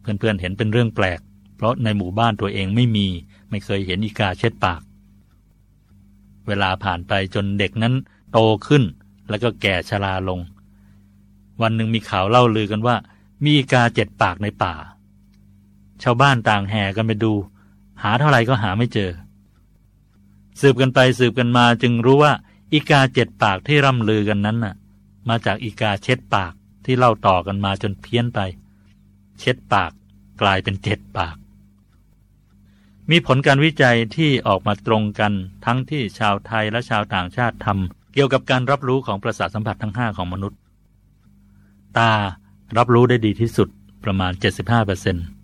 [0.02, 1.20] เพื่อนๆเห็นเป็นเรื่องแปลก
[1.56, 3.08] เพราะในหมู่บ้านตัวเองไม่มี
[3.50, 4.82] ไม่เคยเห็นอีกาเช็ดปาก
[6.48, 7.94] เวลาผ่านไปจนเด็กนั้น
[8.32, 8.84] โตขึ้น
[9.30, 10.40] แล้วก็แก่ชราลง
[11.62, 12.96] วันหนึ่งมีข่าวเล่าลือกันว่า
[13.44, 14.74] มีอีกาเจ็ดปากในป่า
[16.04, 17.34] ชาวบ้านต่างแห่กันไปดู
[18.04, 19.10] หาเท่าไหร่ก็หาไม่เจอ
[20.60, 22.34] สืบกันไปสืบกันมาจึงรู้ว่า
[22.74, 24.76] อีกาเจ็ดปากที่ร่ำลือกันนั้นน่ะ
[25.30, 26.54] มาจากอีกาเช็ดปาก
[26.86, 28.40] ที่เล่าต่อกันมาจนเพี้ยนไป
[29.40, 29.92] เช็ดปาก
[30.42, 31.36] กลายเป็นเจ็ดปาก
[33.12, 35.34] มีผลการวิจัยที่ออกมาตรงกัน
[35.66, 40.60] ทั้งที่ชาวไทยและชาวต่างชาติทำเกี่ยวกับการรับรู้ของประสาทสัมผัสทั้งห้าของมนุษย์
[41.98, 42.12] ตา
[42.78, 43.70] รับรู้ได้ดีที่สุด
[44.04, 44.32] ประมาณ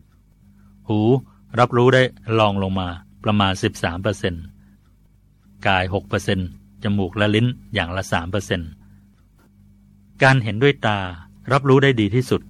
[0.07, 0.99] 75%หู
[1.59, 2.03] รับรู้ได้
[2.39, 2.87] ลองลงมา
[3.23, 3.53] ประมาณ
[4.07, 4.56] 13%
[5.67, 5.83] กาย
[6.33, 8.03] 6%จมูกและลิ้นอย่างละ
[9.27, 10.99] 3%การเห็นด้วยตา
[11.51, 12.41] รับรู้ได้ดีที่สุด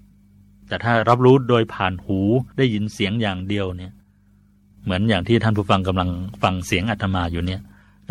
[0.68, 2.20] แต่ถ้ารับรู้โดยผ่านหู
[2.58, 3.92] ได้ยินเสียงอย่างเดียวเนี่ย
[4.84, 6.10] เหมือนอย่างที่ท่านผู้ฟังกำลัง
[6.44, 7.62] ฟังเสียงอาตมาอยู่เนี่ย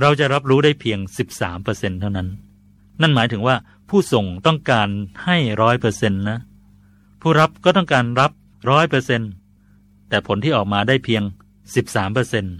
[0.00, 0.98] เราจะรับรู้ได้เพียง
[1.32, 2.28] 13เปอร์เซ็นเท่านั้น
[3.00, 3.56] นั่นหมายถึงว่า
[3.88, 4.88] ผู้ส่งต้องการ
[5.24, 6.38] ให้ร้อยเปอร์เซ็นต์นะ
[7.20, 8.32] ผู้รับก็ต้องการรับ
[8.70, 9.30] ร้อยเปอร์เซ็นต์
[10.08, 11.22] แต่ผลที่ออกมาได้เพียง
[11.68, 12.54] 13เปอร์เซ็นต์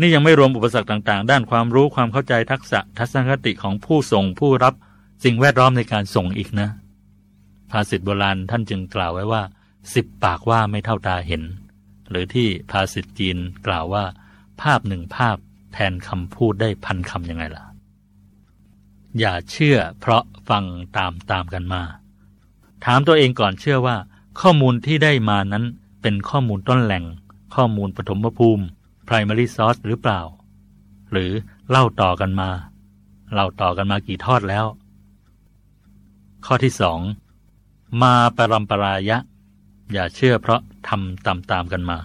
[0.00, 4.74] นี่ยังไม่รวมอุปสรรคต่างๆ ด้านความรู้ความเข้าใจทักษะทัศนคติของผู้ส่งผู้รับ
[5.24, 6.68] สิ่งแวดล้อมในการส่งอีกนะ
[7.70, 9.42] ภาษิตโบราณท่านจึงกล่าวไว้ว่า
[9.94, 11.42] สิบปากว่าไม่เท่าตาเห็น
[12.10, 14.04] หรือที่ภาษิตจีนกล่าวว่า
[14.62, 15.36] ภาพหนึ่งภาพ
[15.72, 17.64] แทนคำพูดได้พันคำยังไงล่ะ
[19.18, 20.64] อย่าเชื่อเพราะฟัง
[20.96, 21.82] ตามตามกันมา
[22.84, 23.96] ถามตัวเองก่อนเชื่อว่า
[24.40, 25.64] ข้อมูลที่ได้มานั้น
[26.02, 27.04] เป็นข้อมูลต้นแหล่ง
[27.54, 28.64] ข้อมูลปฐมภูมิ
[29.08, 30.20] primary source หรือเปล่า
[31.12, 31.30] หรือ
[31.70, 32.50] เล่าต่อกันมา
[33.32, 34.66] เล่าต่อกันมากี่ทอดแล้ว
[36.46, 37.00] ข้อที่สอง
[38.02, 39.18] มาปรำปรายะ
[39.92, 41.98] อย่าเชื่อเพราะทำตามตามกันมา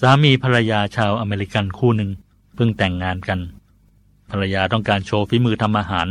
[0.00, 2.10] สามีภรรยาชาวอเมริกันคู่หนึ่ง
[2.54, 3.40] เพิ่งแต่งงานกัน
[4.30, 6.08] ภรรยาต้องการโชว์ฝีมือทำอาหาร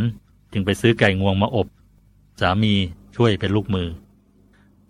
[0.52, 1.68] จึงไปซื้อไก่งวงมาอบ
[2.41, 2.74] สามี
[3.15, 3.88] ช่วยเป็นลูกมือ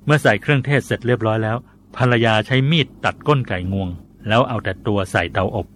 [0.06, 1.58] เมื่อใส่เครื่องเทศเสร็จเรียบร้อยแล้ว
[1.98, 3.90] ภรรยาใช้มีดตัดก้นไก่งวง
[4.28, 5.68] แล้วเอาแต่ตัวใส่เตาอบ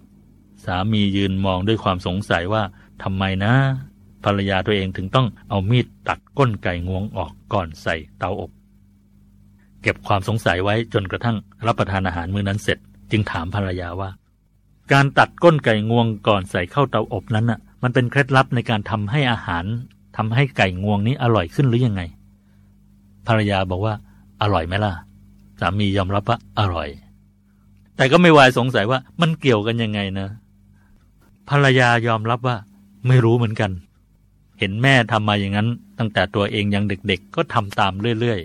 [0.64, 2.62] สามียืนมองด้วยความสงสัยว่า
[3.02, 3.52] ทำไมนะ
[4.24, 8.50] ภรรยาตัวเองถึงต้องเอามีดตัดก้นไก่งวงออกก่อนใส่เตาอบ
[9.82, 11.36] เก็บความสงสัยไว้จนกระทั่ง
[11.66, 12.78] รับประทานอาหารมื้อนั้นเสร็จ
[13.10, 14.10] จึงถามภรรยาว่า
[14.92, 19.64] การตัดก้นไก่งวงก่อนใส่เข้าเตาอบนั้นน่ะ มันเป็นเคล็ดลับในการทำให้อาหาร
[20.16, 22.02] ทำให้ไก่งวงนี้อร่อยขึ้นหรือยังไง
[23.26, 23.94] ภรรยาบอกว่า
[24.42, 24.92] อร่อยไหมล่ะ
[25.60, 26.88] สามียอมรับว่าอร่อย
[28.00, 30.28] แต่ก็ไม่วายสงสัยว่ามันเกี่ยวกันยังไงนะ
[31.48, 32.56] ภรรยายอมรับว่า
[33.06, 33.70] ไม่รู้เหมือนกัน
[34.58, 38.40] เห็นแม่ทำมาอย่างนั้น ตั้งแต่ตัวเองยังเด็กๆ ก็ทำตามเรื่อย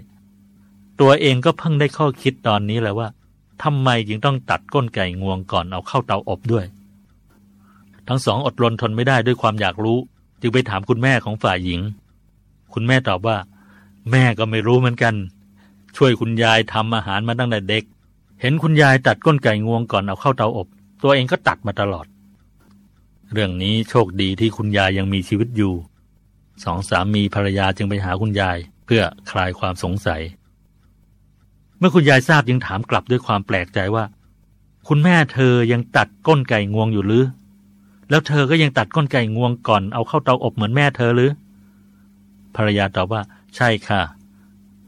[0.47, 3.07] ๆ ตัวเองก็เพิ่งได้ข้อคิดตอนนี้แหละว่า
[3.63, 6.65] ทำไมจึงต้องตัดก้นไก่งวงก่อนเอาเข้าเตาอบด้วย
[8.07, 9.97] ทั้งสองอดรนทนไม่ได้ด้วยความอยากรู้
[10.41, 11.81] จึงไปถามคุณแม่ของฝ่ายหญิง
[12.73, 13.37] คุณแม่ตอบว่า
[14.11, 15.15] แม่ก็ไม่รู้เหมือนกัน
[15.97, 17.85] ช่วยคุณยายทำอาหารมาตั้งแต่เด็ก
[18.41, 20.67] เห็นคุณยายตัดก้นไก่งวงก่อนเอาเข้าเตาอบ
[21.03, 22.05] ตัวเองก็ตัดมาตลอด
[23.33, 25.73] เรื่องนี้โชคดีที่คุณยายยังมีชีวิตอยู่
[26.63, 30.21] สองสามีภรรยาจึงไปหาคุณยายเพื่อคลายความสงสัย
[31.77, 34.03] เมื่อคุณยายทราบยังถามกลับด้วยความแปลกใจว่า
[34.87, 37.25] คุณแม่เธอยังตัดก้นไก่งวงอยู่หรือ
[38.09, 41.31] แล้วเธอก็ยังตัดก้นไก่งวงก่อนเอาเข้าเตาอบเหมือนแม่เธอหรือ
[42.55, 43.21] ภรรยาตอบว่า
[43.55, 44.01] ใช่ค่ะ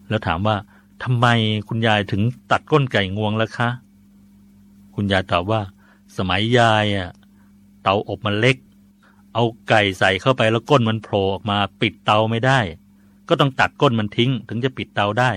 [0.09, 0.55] แล้วถามว่า
[1.03, 1.27] ทำไม
[1.67, 3.69] คุณยายถึงตัดก้นไก่งวงล่ะคะ
[4.95, 5.61] คุณยายตอบว่า
[6.17, 7.09] สมัยยายอะ
[7.83, 8.57] เตาอบมันเล็ก
[9.33, 12.59] เอาไก่ใส่เข้าไปแล้วก้นมันโผล่ออกมาปิดเตาไม่ได้
[13.29, 15.31] ก็ต้องตัดก้นมันทิ้ง ถึงจะปิดเตาได้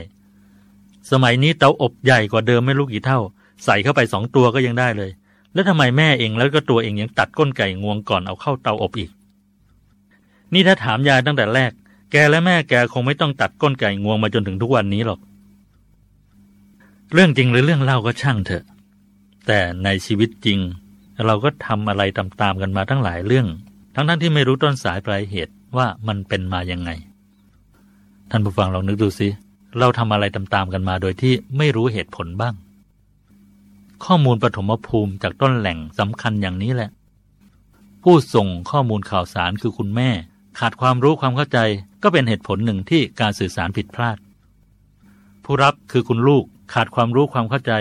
[1.10, 3.20] สมัยนี้เตาอบใหญ่กว่าเดิมไม่รู้กี่เท่า
[3.64, 5.10] ใส่เข้าไปสองตัวก็ยังได้เลย
[5.54, 9.10] แล้วทำไมแม่เองแล้วก็ตัวเองยังตัดก้นไก่งวงก่อนเอาเข้าเตาอบอีก
[10.54, 11.72] นี่ถ้าถามยายตั้งแต่แรก
[12.12, 15.20] แกและแม่แกคงไม่ต้องตัดก้นไก่งวงมาจนถึงทุกวันนี้หรอก
[17.14, 18.64] เรื่องจริงหรือเรื่องเล่าก็ช่างเถอะ
[19.46, 20.58] แต่ในชีวิตจริง
[21.24, 23.46] เราก็ทำอะไรตามๆกันมาทั้งหลายเรื่อง
[23.94, 26.90] ทั้งๆทที่ไม่รู้ต้นสายปลายเหตุว่ามันเป็นมายังไง
[28.30, 29.28] ท่านผู้ฟังลองนึกดูสิ
[29.78, 32.54] เราทำอะไรตามๆกันมาโดยที่ไม่รู้เหตุผลบ้าง
[34.04, 36.90] ข้อมูลปฐมภูมิจากต้นแหล่งสำคัญอย่างนี้แหละ
[38.02, 40.10] ผู้ส่งข้อมูลข่าวสารคือคุณแม่
[40.58, 41.58] ขาดความรู้ความเข้าใจ
[42.02, 44.18] ก็เป็นเหตุผลหนึ่งที่การสื่อสารผิดพลาด
[45.44, 47.72] ผู้รับคือคุณลูก ขาดความรู้ความเข้าใจ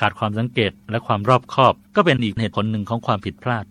[0.00, 3.64] ขาดความสังเกตและความรอบคอบ ก็เป็นอีกเหตุผลหนึ่งของความผิดพลาด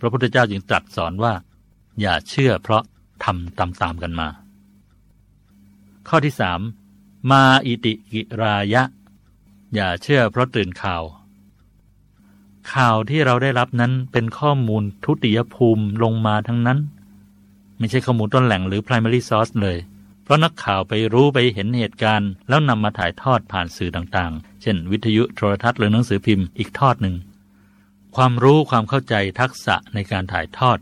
[0.00, 1.34] พระพุทธเจ้าจึงตรัสสอนว่า
[2.00, 2.82] อย่าเชื่อเพราะ
[3.24, 4.28] ทำตามๆกันมา
[6.08, 6.60] ข้อที่สาม
[7.30, 8.82] มาอิติกิรายะ
[9.74, 11.02] อย่าเชื่อเพราะตื่นข่าว
[12.72, 16.78] ข่าวที่เราได้รับนั้นเป็นข้อมูลทุติยภูมิลงมาทั้งนั้น
[17.78, 19.78] ไม่ใช่ข้อมูลต้นแหล่งหรือ primary source เลย
[20.28, 27.16] เพราะนักข่าวไปรู้ไปเห็นเหตุการณ์ แล้วนำมาถ่ายทอดผ่านสื่อต่างๆ เช่น วิทยุโทรทัศน์หรือหนังสือพิมพ์อีกทอดหนึ่ง
[28.16, 30.78] ความรู้ความเข้าใจทักษะในการถ่ายทอด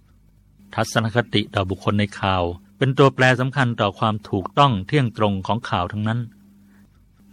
[0.74, 2.42] ทัศนคติต่อบุคคลในข่าว
[2.78, 6.20] เป็นตัวแปรสำคัญต่อความถูกต้องเที่ยงตรงของข่าวทั้งนั้น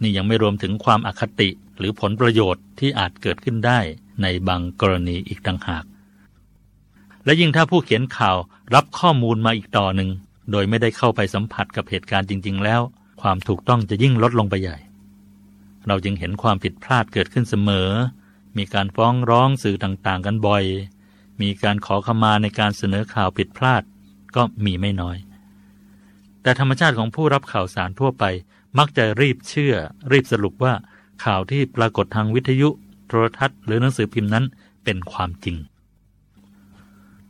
[0.00, 1.48] นี่ยังไม่รวมถึงความอคติ
[1.78, 3.78] หรือผลประโยชน์ที่อาจเกิดขึ้นได้
[4.22, 5.84] ในบางกรณีอีกต่างหาก
[7.24, 8.36] และยิ่งถ้าผู้เขียนข่าว
[8.74, 10.10] รับข้อมูลมาอีกต่อหนึ่ง
[10.50, 12.80] โดยไม่ได้เข้าไปสัมผัสกับเหตุการณ์จริง ๆ แล้ว
[13.22, 14.78] ความถูกต้องจะยิ่งลดลงไปใหญ่
[15.86, 17.90] เราจึงเห็นความผิดพลาดเกิดขึ้นเสมอ
[18.56, 20.64] มีการฟ้องร้องสื่อต่างๆ กันบ่อย
[21.42, 23.82] มีการขอขมาในการเสนอข่าวผิดพลาด
[24.36, 25.16] ก็มีไม่น้อย
[26.42, 28.24] แต่ธรรมชาติของผู้รับข่าวสารทั่วไป
[28.78, 29.74] มักจะรีบเชื่อ
[30.12, 30.74] รีบสรุปว่า
[31.24, 32.68] ข่าวที่ปรากฏทางวิทยุ
[33.06, 34.44] โทรทัศน์ หรือหนังสือพิมพ์นั้น
[34.84, 35.56] เป็นความจริง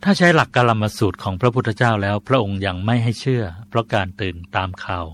[0.06, 5.06] ถ้าใช้หลักการลมสูตรของพระพุทธเจ้าแล้ว พระองค์ยังไม่ให้เชื่อ เพราะการตื่นตามข่าว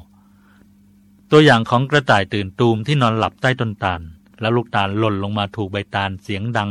[1.30, 4.00] ตัวอย่างของกระต่ายตื่นตูมที่นอนหลับใต้ต้นตาล
[4.40, 6.70] แล้วลูกตาลหล่นลงมาถูกใบตาลเสียงดัง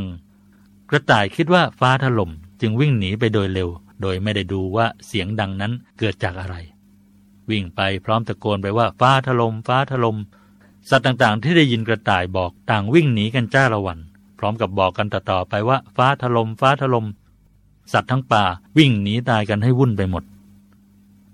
[0.90, 3.70] กระต่ายคิดว่าฟ้าถล่มจึงวิ่งหนีไปโดยเร็ว
[4.02, 6.56] โดยไม่ได้ดูว่าเสียงดังนั้นเกิดจากอะไร
[7.50, 10.18] วิ่งไปพร้อมตะโกนไปว่าฟ้าถลม่มฟ้าถลม่ม
[10.90, 14.00] สัตว์ต่างๆ ที่ได้ยินกระต่ายบอกต่างวิ่งหนีกันจ้าละวัน
[14.40, 17.06] พร้อมกับบอกกันต่อๆไปว่าฟ้าถลม่มฟ้าถลม่ม
[17.92, 18.44] สัตว์ทั้งป่า
[18.78, 20.24] วิ่งหนีตายกันให้วุ่นไปหมด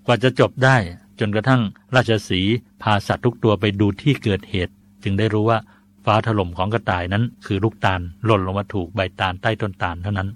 [0.05, 0.77] กว่าจะจบได้
[1.19, 1.61] จนกระทั่ง
[1.95, 2.41] ราชสี
[2.81, 5.59] พาสัตว์ทุกตัวไปดูที่เกิดเหตุ จึงได้รู้ว่า
[6.05, 10.29] ฟ้าถล่มของกระต่ายนั้น คือลูกตาลหล่นลงมาถูกใบตาลใต้ต้นตาลเท่านั้น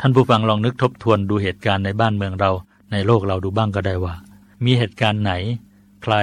[0.00, 2.50] ท่านผู้ฟังลองนึกทบทวนดูเหตุการณ์ในบ้านเมืองเรา
[2.92, 4.14] ในโลกเราดูบ้างก็ได้ว่า
[4.64, 5.32] มีเหตุการณ์ไหน
[6.02, 6.14] ใคร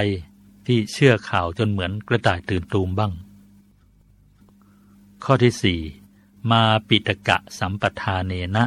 [0.66, 3.12] ที่เชื่อข่าวจนเหมือนกระต่ายตื่นตูมบ้าง
[5.24, 5.80] ข้อที่สี่
[6.50, 8.64] มาปิตกะสัมปทาเนนะ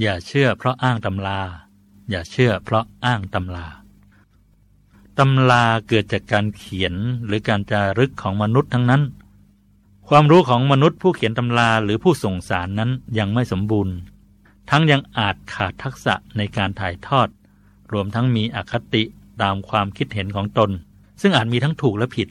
[0.00, 1.40] อย่าเชื่อเพราะอ้างตำรา
[2.10, 3.66] อย่าเชื่อเพราะอ้างตำรา
[5.18, 6.94] ตำราเกิดจากการเขียน
[7.26, 9.02] หรือการจารึกของมนุษย์ทั้งนั้น
[10.08, 13.94] ความรู้ของมนุษย์ผู้เขียนตำราหรือผู้ส่งสารนั้นยังไม่สมบูรณ์
[14.70, 17.28] ทั้งยังอาจขาดทักษะในการถ่ายทอด
[17.92, 19.02] รวมทั้งมีอคติ
[19.42, 20.70] ตามความคิดเห็นของตน
[21.20, 22.28] ซึ่งอาจมีทั้งถูกและผิด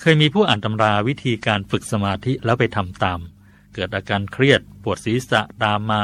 [0.00, 3.20] เคยมีผู้อ่านตำราวิธีการฝึกสมาธิแล้วไปทำตาม
[3.74, 6.00] เกิดอาการเครียดปวดศีรษะตามมา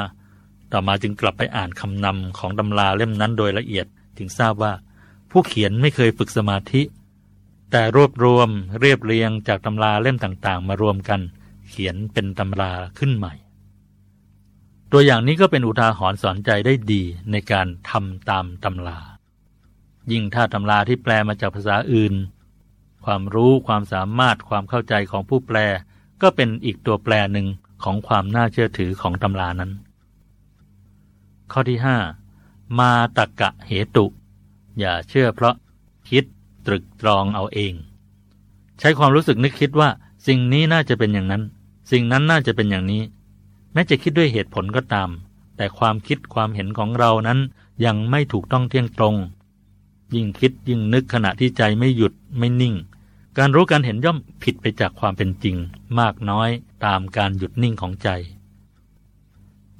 [0.73, 4.73] ต่อมาจึงกลับไปอ่านคำนำของตำราเล่มนั้นโดยละเอียดจึงทราบว่า
[5.31, 6.83] ผู้เขียนไม่เคยฝึกสมาธิ
[7.71, 8.49] แต่รวบรวม
[8.81, 11.21] เรียบเรียงจากตำราเล่มต่างๆ มารวมกัน
[11.69, 13.33] เขียนเป็นตำราขึ้นใหม่
[14.93, 18.99] ตัวอย่างนี้ก็เป็นอุทาหรณ์สอนใจได้ดีในการทำตามตำรา
[20.13, 22.15] ยิ่งถ้าตำราที่แปลมาจากภาษาอื่น
[23.05, 25.59] ความรู้ความสามารถความเข้าใจของผู้แปล
[26.23, 27.47] ก็เป็นอีกตัวแปลหนึ่ง
[27.85, 29.71] ของความน่าเชื่อถือของตำรานั้น
[31.53, 31.97] ข้อที่ห้า
[32.79, 34.07] มาตกะเหตุ
[34.79, 35.55] อย่าเชื่อเพราะ
[36.09, 36.25] คิด
[36.67, 37.75] ตรึกตรองเอาเอง
[38.81, 39.89] ใช้ความรู้สึกนึกคิดว่า
[40.27, 41.43] สิ่งนี้น่าจะเป็นอย่างนั้น
[41.91, 43.03] สิ่งนั้นน่าจะเป็นอย่างนี้
[43.73, 45.11] แม้จะคิดด้วยเหตุผลก็ตาม
[45.57, 47.39] แต่ความคิดความเห็นของเรานั้น
[47.85, 49.17] ยังไม่ถูกต้องเที่ยงตรง
[50.15, 52.75] ยิ่งคิดยิ่งนึกขณะที่ใจไม่หยุดไม่นิ่ง
[53.39, 55.57] การรู้การเห็นย่อมผิดไปจากความเป็นจริง
[56.01, 56.49] มากน้อย
[56.85, 58.09] ตามการหยุดนิ่งของใจ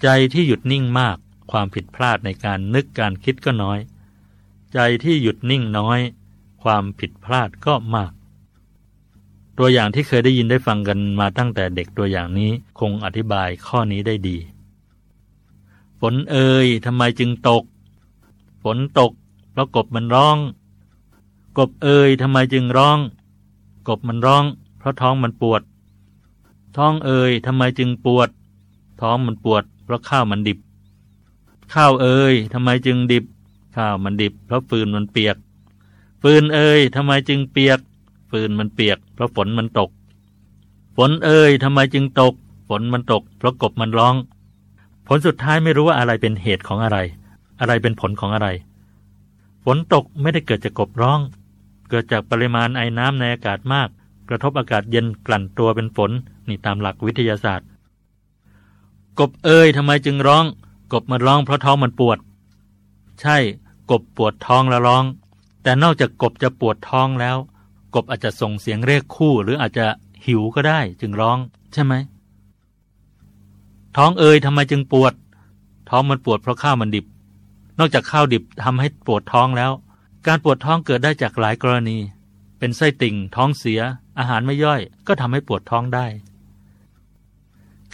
[0.03, 1.17] ใจที่หยุดนิ่งมาก
[1.53, 3.79] ความผิดพลาดในการนึกการคิดก็น้อย
[4.75, 5.99] ใจที่หยุดนิ่งน้อย
[6.63, 8.13] ความผิดพลาดก็มาก
[9.59, 14.37] ตัวอย่างที่เคยได้ยินได้ฟังกันมาตั้งแต่เด็กตัวอย่างนี้คงอธิบายข้อนี้ได้ดี
[16.01, 17.65] ฝนเอ่ยทำไมจึงตก
[18.63, 19.13] ฝนตก
[19.53, 20.37] เพราะกบมันร้อง
[21.59, 22.99] กบเอ่ยทำไมจึงร้อง
[23.89, 24.45] กบมันร้อง
[24.79, 25.63] เพราะท้องมันปวด
[26.77, 28.29] ท้องเอ่ยทำไมจึงปวด
[29.01, 30.59] ท้องมันปวด เพราะข้าวมันดิบ
[31.75, 33.25] ข้าวเอ่ยทำไมจึงดิบ
[33.77, 35.37] ข้าวมันดิบ เพราะฟืนมันเปียก
[36.23, 37.79] ฟืนเอ่ยทำไมจึงเปียก
[38.31, 39.91] ฟืนมันเปียก เพราะฝนมันตก
[40.97, 42.35] ฝนเอ่ยทำไมจึงตก
[42.69, 44.15] ฝนมันตก เพราะกบมันร้อง
[45.07, 46.99] ผลสุดท้ายไม่รู้ว่าอะไรเป็นเหตุของอะไร
[47.61, 48.49] อะไรเป็นผลของอะไร
[49.65, 51.19] ฝนตกไม่ได้เกิดจากกบร้อง
[51.95, 53.89] กิดจากปริมาณไอน้ำในอากาศมาก
[54.29, 56.11] กระทบอากาศเย็นกลั่นตัวเป็นฝน
[56.49, 57.69] นี่ตามหลักวิทยาศาสตร์
[59.19, 60.45] กบเอ่ยทำไมจึงร้อง
[60.93, 62.19] กบมันร้องเพราะท้องมันปวด
[63.21, 63.37] ใช่
[63.91, 65.05] กบปวดท้องแล้วร้อง
[65.63, 67.37] แต่นอกจากกบจะปวดท้องแล้ว
[67.95, 69.87] กบอาจจะส่งเสียงเรียกคู่ หรืออาจจะ
[70.27, 71.39] หิวก็ได้ จึงร้อง
[71.73, 71.95] ใช่ไหม
[73.97, 75.13] ท้องเอ่ยทำไมจึงปวด
[75.91, 77.07] ท้องมันปวดเพราะข้าวมันดิบ
[77.79, 79.73] นอกจากข้าวดิบทำให้ปวดท้องแล้ว
[80.27, 81.99] การปวดท้องเกิดได้จากหลายกรณี
[82.59, 83.81] เป็นไส้ติ่ง ท้องเสีย
[84.19, 86.07] อาหารไม่ย่อย ก็ทำให้ปวดท้องได้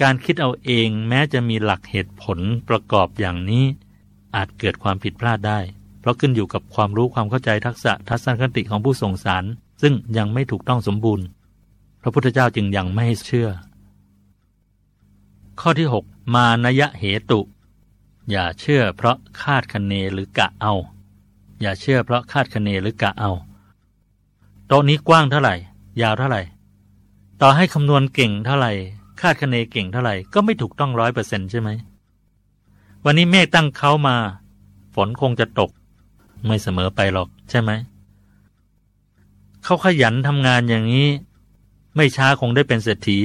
[0.03, 2.39] การคิดเอาเองแม้จะมีหลักเหตุผล
[2.69, 3.65] ประกอบอย่างนี้
[4.35, 5.61] อาจเกิดความผิดพลาดได้
[6.01, 9.45] เพราะขึ้นอยู่กับความรู้ความเข้าใจทักษะทัศนคติของผู้ส่งสาร
[9.83, 11.27] ซึ่งยังไม่ถูกต้องสมบูรณ์
[12.03, 13.49] พระพุทธเจ้าจึงยังไม่ให้เชื่อ
[15.61, 17.41] ข้อที่ 6 มานยะเหตุ
[18.31, 20.75] อย่าเชื่อเพราะคาดคะเนหรือกะเอา
[21.61, 23.31] อย่าเชื่อเพราะคาดคะเนหรือกะเอา
[24.67, 25.55] โต๊ะนี้กว้างเท่าไหร่
[26.03, 26.43] ยาวเท่าไหร่
[27.41, 28.73] ต่อให้คำนวณเก่งเท่าไหร่
[29.21, 31.71] คาดคะเนเก่งเท่าไหร่ ก็ไม่ถูกต้องร้อยเปอร์เซ็นต์ใช่ไหม
[33.05, 34.17] วันนี้เมฆตั้งเขามา
[34.95, 35.71] ฝนคงจะตก
[36.47, 37.71] ไม่เสมอไปหรอกใช่ไหม
[39.65, 41.09] เขาขยันทำงานอย่างนี้
[41.97, 43.19] ไม่ช้าคงได้เป็นเศรษฐี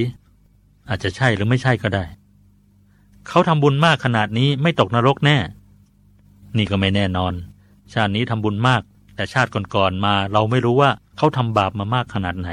[0.90, 2.04] อาจจะใช่หรือไม่ใช่ก็ได้
[3.28, 5.38] เขาทำบุญมากขนาดนี้ไม่ตกนรกแน่
[6.58, 7.34] นี่ก็ไม่แน่นอน
[7.96, 8.82] ชาตินี้ทำบุญมาก
[9.16, 12.50] แต่ชาติก่อนๆมา เราไม่รู้ว่าเขาทำบาปมามากขนาดไหน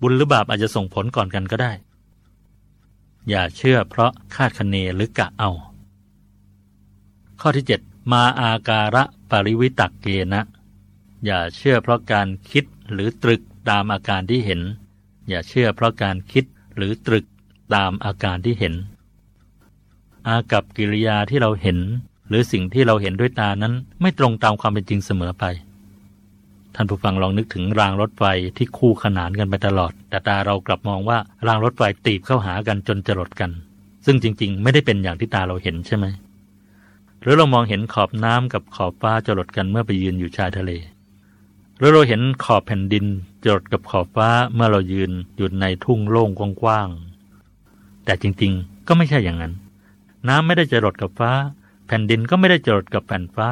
[0.00, 1.72] บุญหรือบาปอาจจะส่งผลก่อนกันก็ได้
[3.28, 5.50] อย่าเชื่อเพราะคาดคะเนหรือกะเอา
[7.40, 10.42] ข้อที่ 7 มาอาการะปริวิตักเกนะ
[11.24, 14.60] อย่าเชื่อเพราะการคิดหรือตรึกตามอาการที่เห็น
[15.28, 16.44] อย่าเชื่อเพราะการคิด
[16.76, 17.24] หรือตรึก
[17.74, 18.74] ตามอาการที่เห็น
[20.26, 21.78] อากับกิริยาที่เราเห็น
[22.28, 25.44] หรือสิ่งที่เราเห็นด้วยตานั้นไม่ตรงตามความเป็นจริงเสมอไป
[26.74, 28.24] ท่านผู้ฟังลองนึกถึงรางรถไฟ
[28.56, 33.50] ที่คู่ขนานกันไปตลอด แต่ตาเรากลับมองว่ารางรถไฟตีบเข้าหากันจนจรดกัน
[34.06, 36.06] ซึ่งจริง ๆ ไม่ได้เป็นอย่างที่ตาเราเห็นใช่ไหม
[37.22, 40.70] หรือเรามองเห็นขอบน้ำกับขอบฟ้าจรดกันเมื่อไปยืนอยู่ชายทะเล
[41.78, 43.04] หรือเราเห็นขอบแผ่นดิน
[43.44, 49.52] จรดกับขอบฟ้าเมื่อเรายืนอยู่ในทุ่งโล่งกว้างๆแต่จริงๆ ก็ไม่ใช่อย่างนั้น
[50.28, 51.32] น้ำไม่ได้จรดกับฟ้า
[51.86, 53.50] แผ่นดินก็ไม่ได้จรดกับแผ่นฟ้า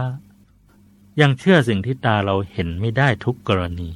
[1.21, 3.90] ยังเชื่อสิ่งที่ตาเราเห็นไม่ได้ทุกกรณี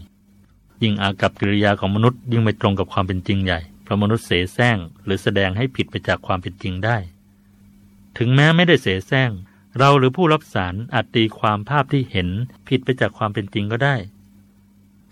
[0.82, 6.96] ยิ่งอากับกิริยาของมนุษย์ยิ่งไม่ตรงกับความเป็นจริงใหญ่เพราะมนุษย์เสแสร้งหรือแสดงให้ผิดไปจากความเป็นจริงได้
[8.18, 9.30] ถึงแม้ไม่ได้เสแสร้ง
[9.78, 12.28] เราหรือผู้รับสารอาจตีความภาพที่เห็น
[12.68, 13.96] ผิดไปจากความเป็นจริงก็ได้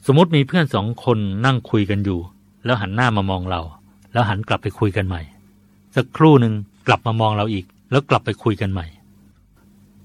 [0.06, 2.20] สมมติมีเพื่อนสองคนนั่งคุยกันอยู่
[2.64, 3.60] แล้วหันหน้ามามองเรา
[4.12, 5.22] แล้วหันกลับไปคุยกันใหม่
[5.96, 6.54] สักครู่หนึ่ง
[6.86, 8.86] กลับมามองเราอีก แล้วกลับไปคุยกันใหม่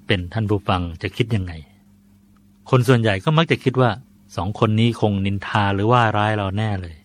[0.07, 1.53] เป็นท่านผู้ฟังจะคิดยังไง
[2.69, 3.91] คนส่วนใหญ่ก็มักจะคิดว่า
[4.35, 6.95] สองคนนี้คงนินทาหรือว่าร้ายเราแน่เลย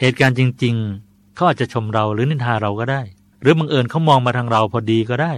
[0.00, 3.02] เหตุการณ์จริง ๆ เขาอาจจะชมเราหรือนินทาเราก็ได้
[3.40, 5.34] หรือบังเอิญเขามองมาทางเราพอดีก็ได้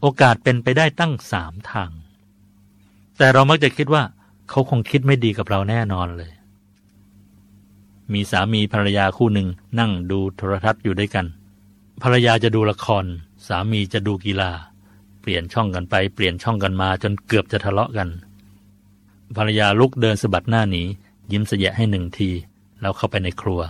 [0.00, 1.90] โอกาสเป็นไปได้ตั้งสามทาง
[3.18, 4.02] แต่เรามักจะคิดว่า
[4.48, 6.32] เขาคงคิดไม่ดีกับเราแน่นอนเลย
[8.12, 11.26] มีสามีภรรยาคู่หนึ่งนั่งดูโทรทัศน์อยู่ด้วยกัน
[12.02, 13.04] ภรรยาจะดูละคร
[13.46, 14.50] สามีจะดูกีฬา
[15.30, 18.08] ลี่ยนช่องกันไปเปลี่ยนช่องกันมาจนเกือบจะทะเลาะกัน
[19.36, 20.82] ภรรยาลุกเดินสะบัดหน้าหนี
[21.32, 22.30] ยิ้มเสยะให้หนึ่งที
[22.80, 23.60] แล้วเข้าไปในครัว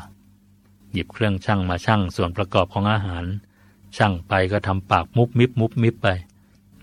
[0.92, 3.24] หยิบเครื่องช่างมาช่างส่วนประกอบของอาหาร
[3.96, 6.08] ช่างไปก็ทำปากมุบมิบมุบมิบไป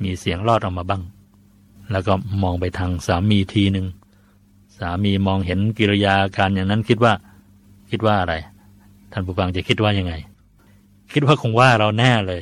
[0.03, 1.03] มีเสียงรอดออกมาบ้าง
[1.91, 2.13] แล้วก็
[2.43, 3.87] มองไปทางสามีทีหนึ่ง
[4.77, 7.13] สามีมองเห็นกิริยาการอย่างนั้นคิดว่า
[7.91, 8.33] คิดว่าอะไร
[9.11, 10.13] ท่านผู้ฟังจะคิดว่ายังไง
[11.13, 12.41] คิดว่าคงว่าเราแน่เลย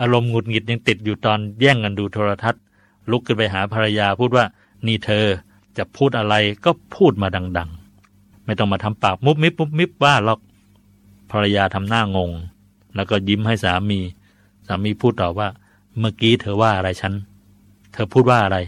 [0.00, 2.62] อารมณ์หงุดหงิดยังติดอยู่ตอนแย่งกันดูโทรทัศน์
[3.10, 4.44] ลุกขึ้นไปหาภรรยาพูดว่า
[4.86, 5.24] นี่เธอ
[5.76, 6.34] จะพูดอะไร
[6.64, 7.70] ก็พูดมาดัง
[8.08, 10.40] ๆ ไม่ต้องมาทำปากมุบมิบมุบมิบว่าหรอก
[11.30, 12.30] ภรรยาทำหน้างง
[12.94, 14.00] แล้วก็ยิ้มให้สามี
[14.66, 15.48] สามีพูดต่อว่า
[15.98, 17.12] เมื่อกี้เธอว่าอะไรฉัน
[17.92, 18.58] เธอพูดว่าอะไร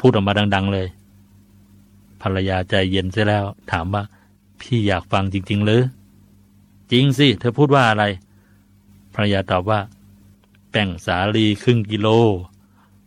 [0.00, 0.86] พูดออกมาดัง ๆ เลย
[2.22, 4.02] ภรรยาใจเย็นเสียแล้ว ถามว่า
[4.60, 5.82] พี่อยากฟังจริง ๆ หรือ
[6.92, 8.04] จริงสิ เธอพูดว่าอะไร
[9.14, 9.78] ภรรยาตอบว่า
[10.72, 12.08] แป้งสาลีครึ่งกิโล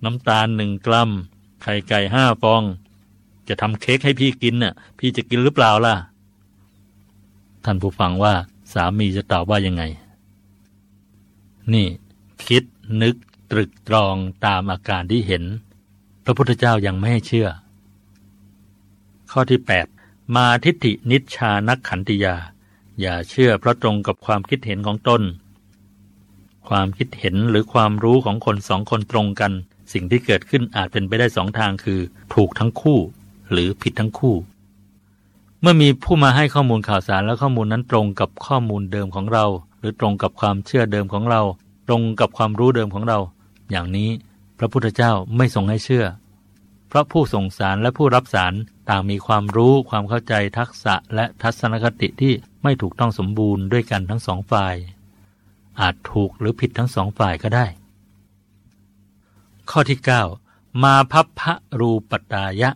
[0.04, 1.10] น้ำตาลหนึ่งกรัม
[1.62, 2.64] ไข่ไก่ห้าฟอง
[3.48, 5.96] จะทำเค้กให้พี่กินน่ะ พี่จะกินหรือเปล่าล่ะ
[7.66, 8.34] ท่านผู้ฟังว่า
[8.74, 9.84] สามีจะตอบว่ายังไง
[11.74, 11.88] นี่
[12.48, 12.64] คิด
[13.02, 13.16] นึก
[13.52, 15.44] ตรึกตรองตามอาการที่เห็น
[16.26, 17.48] พระพุทธเจ้ายังไม่ให้เชื่อ
[19.32, 19.60] ข้อที่
[19.98, 22.36] 8 มาทิฏฐินิชชานักขันติยา
[23.02, 25.22] อย่าเชื่อเพราะตรงกับความคิดเห็นของตน
[26.70, 29.52] ความคิดเห็นหรือความรู้ของคนสองคนตรงกัน
[29.94, 32.00] สิ่งที่เกิดขึ้นอาจเป็นไปได้สองทางคือ
[32.34, 33.00] ถูกทั้งคู่
[33.52, 34.36] หรือผิดทั้งคู่
[35.62, 39.46] เมื่อมีผู้มาให้ข้อมูลข่าวสารและข้อมูลนั้นตรงกับข้อมูลเดิมของเรา
[39.80, 41.42] หรือตรงกับความเชื่อเดิมของเรา
[41.88, 43.20] ตรงกับความรู้เดิมของเรา
[43.72, 44.10] อย่างนี้
[44.60, 46.06] พระพุทธเจ้าไม่ทรงให้เชื่อ
[46.88, 48.54] เพราะผู้ส่งสารและผู้รับสาร
[48.90, 54.76] ต่างมีความรู้ความเข้าใจทักษะและทัศนคติที่ไม่ถูกต้องสมบูรณ์ด้วยกันทั้งสองฝ่าย
[55.80, 57.66] อาจถูกหรือผิดทั้งสองฝ่ายก็ได้
[59.70, 60.00] ข้อที่
[60.42, 62.72] 9 มาพัพพะรูปตายะ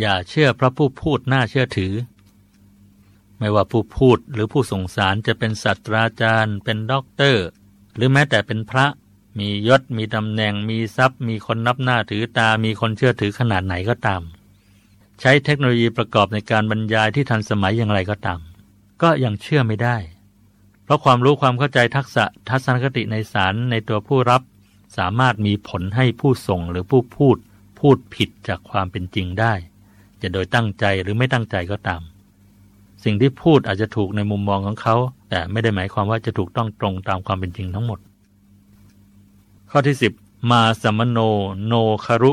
[0.00, 1.94] อย่าเชื่อพระผู้พูดน่าเชื่อถือ
[3.38, 7.46] ไม่ว่าผู้พูดหรือผู้ส่งสารจะเป็นศาสตราจารย์ เป็นด็อกเตอร์
[7.94, 8.86] หรือแม้แต่เป็นพระ
[9.38, 14.22] มียศมีตำแหน่งมีทรัพย์ มีคนนับหน้าถือตา มีคนเชื่อถือขนาดไหนก็ตาม
[15.20, 18.40] ใช้เทคโนโลยีประกอบในการบรรยายที่ทันสมัยอย่างไรก็ตาม
[19.02, 19.96] ก็ยังเชื่อไม่ได้
[20.84, 24.42] เพราะความรู้ความเข้าใจทักษะทัศนคติในสารในตัวผู้รับ
[24.96, 27.36] สามารถมีผลให้ผู้ส่งหรือผู้พูด
[27.78, 29.52] พูดผิดจากความเป็นจริงได้
[30.22, 32.02] จะโดยตั้งใจหรือไม่ตั้งใจก็ตาม
[33.04, 34.96] สิ่งที่พูดอาจจะถูกในมุมมองของเขา
[35.30, 37.98] แต่ไม่ได้หมายความว่าจะถูกต้องตรงตามความเป็นจริงทั้งหมด
[39.70, 41.18] ข้อที่ 10 มาสมโน
[41.66, 41.74] โน
[42.04, 42.32] คารุ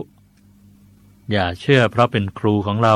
[1.32, 2.95] อย่าเชื่อเพราะเป็นครูของเรา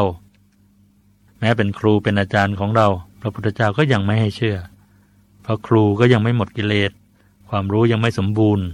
[1.39, 2.87] แม้เป็นครูเป็นอาจารย์ของเรา
[3.21, 4.57] พระพุทธเจ้าก็ยังไม่ให้เชื่อ
[5.45, 6.91] เพราะครูก็ยังไม่หมดกิเลส
[7.49, 8.65] ความรู้ยังไม่สมบูรณ์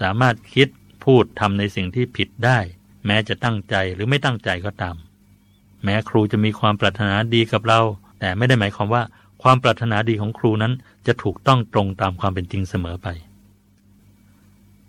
[0.00, 0.68] สามารถคิด
[1.04, 2.58] พูดทำในสิ่งที่ผิดได้
[3.06, 4.96] แม้จะตั้งใจหรือไม่ตั้งใจก็ตาม
[5.84, 7.80] แม้ครูจะมีความปรารถนาดีกับเรา
[8.20, 9.02] แต่ไม่ได้หมายความว่า
[9.42, 10.72] ความปรารถนาดีของครูนั้น
[11.06, 13.08] จะถูกต้องตรงตามความเป็นจริงเสมอไป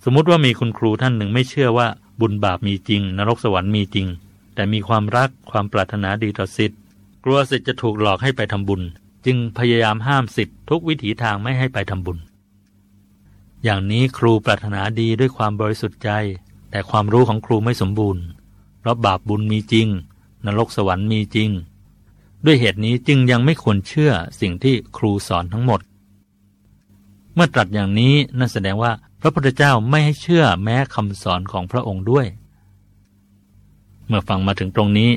[0.03, 1.88] สมมุติว่ามีคุณครูท่านหนึ่งไม่เชื่อว่า
[2.21, 4.07] บุญบาปมีจริง นรกสวรรค์มีจริง
[4.55, 6.80] แต่มีความรักความปรารถนาดีต่อสิทธิ์
[7.24, 8.82] กลัวสิทธิ์จะถูกหลอกให้ไปทำบุญ
[9.26, 12.17] จึงพยายามห้ามสิทธิ์ทุกวิถีทางไม่ให้ไปทำบุญ
[13.63, 16.09] อย่างนี้ครูปรารถนาดีด้วยความบริสุทธิ์ใจ
[16.71, 18.24] แต่ความรู้ของครูไม่สมบูรณ์
[18.80, 19.88] เพราะบาปบุญมีจริง
[20.45, 21.49] นรกสวรรค์มีจริง
[22.45, 24.11] ด้วยเหตุนี้จึงยังไม่ควรเชื่อ
[24.41, 25.82] สิ่งที่ครูสอนทั้งหมด
[27.36, 32.26] เมื่อตรัสอย่างนี้นั่นแสดงว่าพระพุทธเจ้าไม่ให้เชื่อแม้คำสอนของพระองค์ด้วย
[34.07, 35.09] เมื่อฟังมาถึงตรงนี้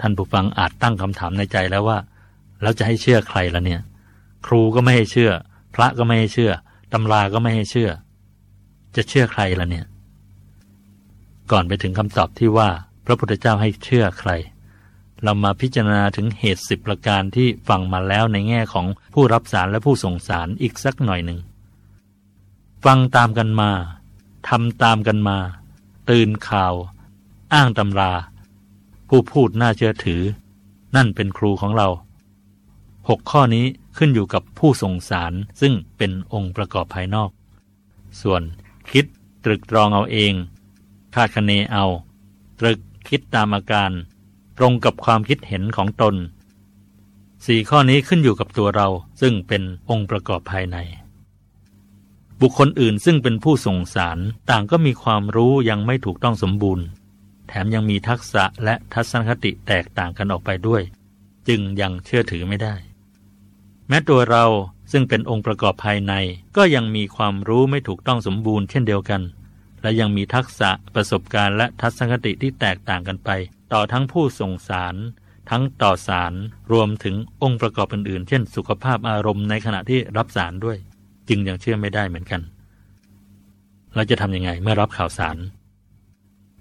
[0.00, 1.98] ท่านผู้ฟังอาจตั้งคำถามในใจแล้วว่า
[2.62, 3.80] เราจะให้เชื่อใครล่ะเนี่ย
[4.46, 5.30] ครูก็ไม่ให้เชื่อ
[5.74, 6.52] พระก็ไม่ให้เชื่อ
[6.92, 7.90] ตำราก็ไม่ให้เชื่อ
[8.96, 9.86] จะเชื่อใครล่ะเนี่ย
[11.50, 12.68] ก่อนไปถึงคำตอบที่ว่า
[13.06, 14.30] พระพุทธเจ้าให้เชื่อใคร
[15.22, 21.38] เรามาพิจารณาถึงเหตุสิบประการที่ฟังมาแล้วในแง่ของผู้รับสารและผู้ส่งสารอีกสักหน่อยหนึ่ง
[22.84, 23.70] ฟังตามกันมา
[24.48, 25.38] ทำตามกันมา
[26.10, 26.74] ตื่นข่าว
[27.54, 28.12] อ้างตำรา
[29.08, 30.22] ผู้พูดน่าเชื่อถือ
[30.96, 31.88] นั่นเป็นครูของเรา
[33.08, 37.30] หกข้อนี้ขึ้นอยู่กับผู้ส่งสารซึ่งเป็นองค์ประกอบภายนอก
[38.20, 38.42] ส่วน
[38.90, 39.04] คิด
[39.44, 40.32] ตรึกตรองเอาเอง
[41.14, 41.84] คาดคะเนเอา
[42.60, 42.78] ตรึก
[43.08, 43.90] คิดตามอาการ
[44.58, 46.14] ตรงกับความคิดเห็นของตน
[47.46, 48.88] สี่ข้อนี้ขึ้นอยู่กับตัวเรา
[49.20, 50.76] ซึ่งเป็นองค์ประกอบภายใน
[52.40, 54.18] บุคคลอื่นซึ่งเป็นผู้ส่งสาร
[54.50, 56.84] ต่างก็มีความรู้ยังไม่ถูกต้องสมบูรณ์
[57.48, 60.82] แถมยังมีทักษะและทัศนคติแตกต่างกันออกไปด้วย
[61.48, 62.74] จึงยังเชื่อถือไม่ได้
[63.88, 64.44] แม้ตัวเรา
[64.92, 66.12] ซึ่งเป็นองค์ประกอบภายใน
[66.56, 69.22] ก็ยังมีความรู้ไม่ถูกต้องสมบูรณ์เช่นเดียวกัน
[69.82, 73.30] และยังมีทักษะประสบการณ์และทัศนคติที่แตกต่างกันไป
[73.72, 74.94] ต่อทั้งผู้ส่งสาร
[75.50, 76.32] ทั้งต่อสาร
[76.72, 80.78] รวมถึงองค์ประกอบอื่นๆ เช่น สุขภาพอารมณ์ในขณะที่รับสารด้วย
[81.28, 82.40] จึงยังเชื่อไม่ได้เหมือนกัน
[83.94, 85.36] เราจะทำยังไงเมื่อรับข่าวสาร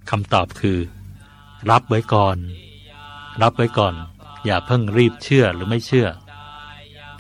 [0.10, 0.80] คำตอบคือ
[1.72, 2.38] รับไว้ก่อน
[3.42, 3.94] รับไว้ก่อน
[4.46, 6.08] อย่าเพิ่งรีบเชื่อหรือไม่เชื่อ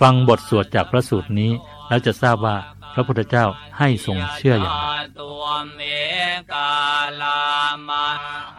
[0.01, 1.51] ฟังบทสวดจากพระสูตรนี้
[1.87, 2.55] แล้วจะทราบว่า
[2.93, 3.45] พระพุทธเจ้า
[3.77, 5.79] ให้ทรงเชื่ออย่างไรตัวเม
[6.51, 6.73] กา
[7.21, 7.41] ลา
[7.87, 8.07] มา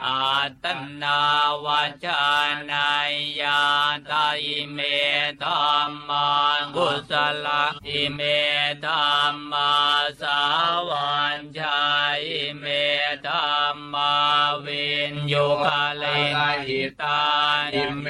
[0.05, 0.20] อา
[0.64, 0.66] ต
[1.03, 1.20] นา
[1.64, 1.66] ว
[2.05, 2.24] จา
[2.70, 3.62] นายยา
[4.11, 4.78] ตาอิเม
[5.43, 5.51] ธร
[5.89, 6.28] รมา
[6.74, 7.12] กุส
[7.45, 7.47] ล
[7.89, 8.20] อิเม
[8.84, 8.95] ธร
[9.32, 9.72] รมา
[10.20, 10.41] สา
[10.89, 11.80] วันชา
[12.26, 12.66] อิเม
[13.26, 13.34] ธร
[13.72, 14.12] รมา
[14.64, 15.34] วินโย
[15.64, 16.05] คาเล
[16.66, 17.22] หิตา
[17.74, 18.07] อิเม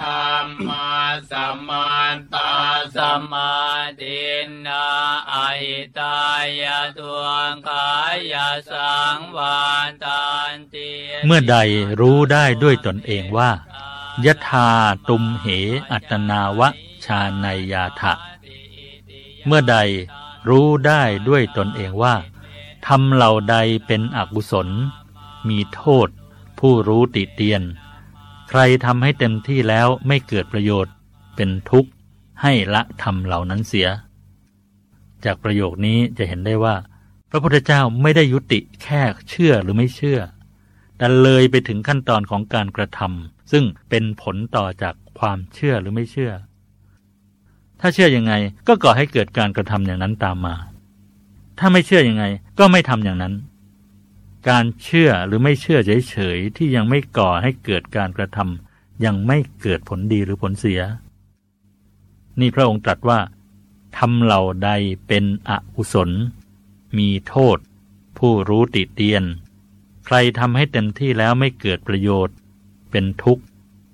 [0.00, 0.10] ธร
[0.44, 0.85] รมาส
[1.68, 1.86] มา
[2.34, 2.52] ตา
[2.96, 2.98] ส
[3.32, 3.52] มา
[4.00, 4.24] ดิ
[4.66, 4.86] นา
[5.32, 6.20] อิตา
[6.60, 6.64] ย
[6.98, 7.26] ตัว
[7.68, 7.92] กา
[8.32, 8.34] ย
[8.70, 10.24] สังวานตั
[10.54, 10.90] นติ
[11.26, 11.56] เมื่อใด
[12.00, 13.50] รู้ได้ด้วยตนเองว่า
[14.24, 14.70] ยถา
[15.08, 15.46] ตุมเห
[15.92, 16.68] อัตนาวะ
[17.04, 18.12] ชาในยาถะ
[19.46, 19.76] เมื่อใด
[20.48, 22.14] รู้ได้ด้วยตนเองว่า
[22.86, 24.68] ทำเหล่าใดเป็นอกุศล
[25.48, 26.08] มีโทษ
[26.58, 27.62] ผู้รู้ติเตียน
[28.48, 30.92] ใครทำให้เต็มที่แล้วไม่เกิดประโยชน์
[31.36, 31.90] เป็นทุกข์
[32.42, 33.88] ให้ละทำเหล่านั้นเสีย
[35.24, 36.74] จากประโยคนี้จะเห็นได้ว่า
[37.30, 40.20] พระพุทธเจ้าไม่ได้ยุติแค่เชื่อหรือไม่เชื่อ
[40.98, 46.32] แต่เลยไปถึงขั้นตอนของการกระทำซึ่งเป็นผลต่อจากความเชื่อหรือไม่เชื่อ
[47.80, 48.32] ถ้าเชื่ออยังไง
[48.66, 50.54] ก็ก่อให้เกิดการกระทำอย่างนั้นตามมา
[51.58, 52.24] ถ้าไม่เชื่ออยังไง
[52.58, 53.34] ก็ไม่ทำอย่างนั้น
[54.48, 60.80] การเชื่อหรือไม่เชื่อเฉยๆที่ยังไม่ก่อให้เกิดการกระทำยังไม่เกิดผลดีหรือผลเสีย
[62.40, 63.18] นี่พระองค์ตรัสว่า
[63.98, 64.70] ทำเหล่าใด
[65.06, 66.10] เป็นอกุศล
[66.98, 67.58] มีโทษ
[68.18, 69.24] ผู้รู้ติเตียน
[70.06, 72.36] ใครทำให้เต็มที่แล้วไม่เกิดประโยชน์
[72.90, 73.42] เป็นทุกข์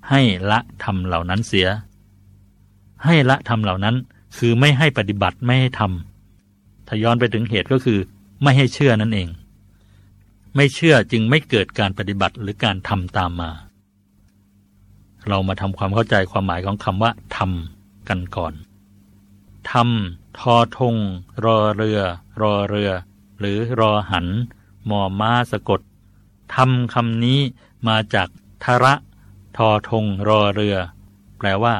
[0.09, 0.21] ให้
[0.51, 1.67] ละทำเหล่านั้นเสีย
[3.05, 3.95] ให้ละทำเหล่านั้น
[4.37, 7.99] คือไม่ให้ปฏิบัติไม่ให้ทำถ้าย้อนไปถึงเหตุก็คือ
[8.43, 9.29] ไม่ให้เชื่อนั่นเอง
[10.55, 13.51] ไม่เชื่อจึงไม่เกิดการปฏิบัติหรือการทำตามมา
[15.27, 18.53] เรามาทำความเข้าใจความหมายของคำว่าทำ กันก่อน
[19.71, 20.95] ทำทอทง
[21.45, 21.99] รอเรือ
[22.41, 22.91] รอเรือ
[23.39, 24.27] หรือรอหัน
[24.89, 25.81] มอม้าสะกด
[26.55, 27.39] ทำคำนี้
[27.87, 28.27] มาจาก
[28.63, 28.93] ทระ
[29.57, 30.75] ทอทงรอเรือ
[31.37, 31.75] แปลว่า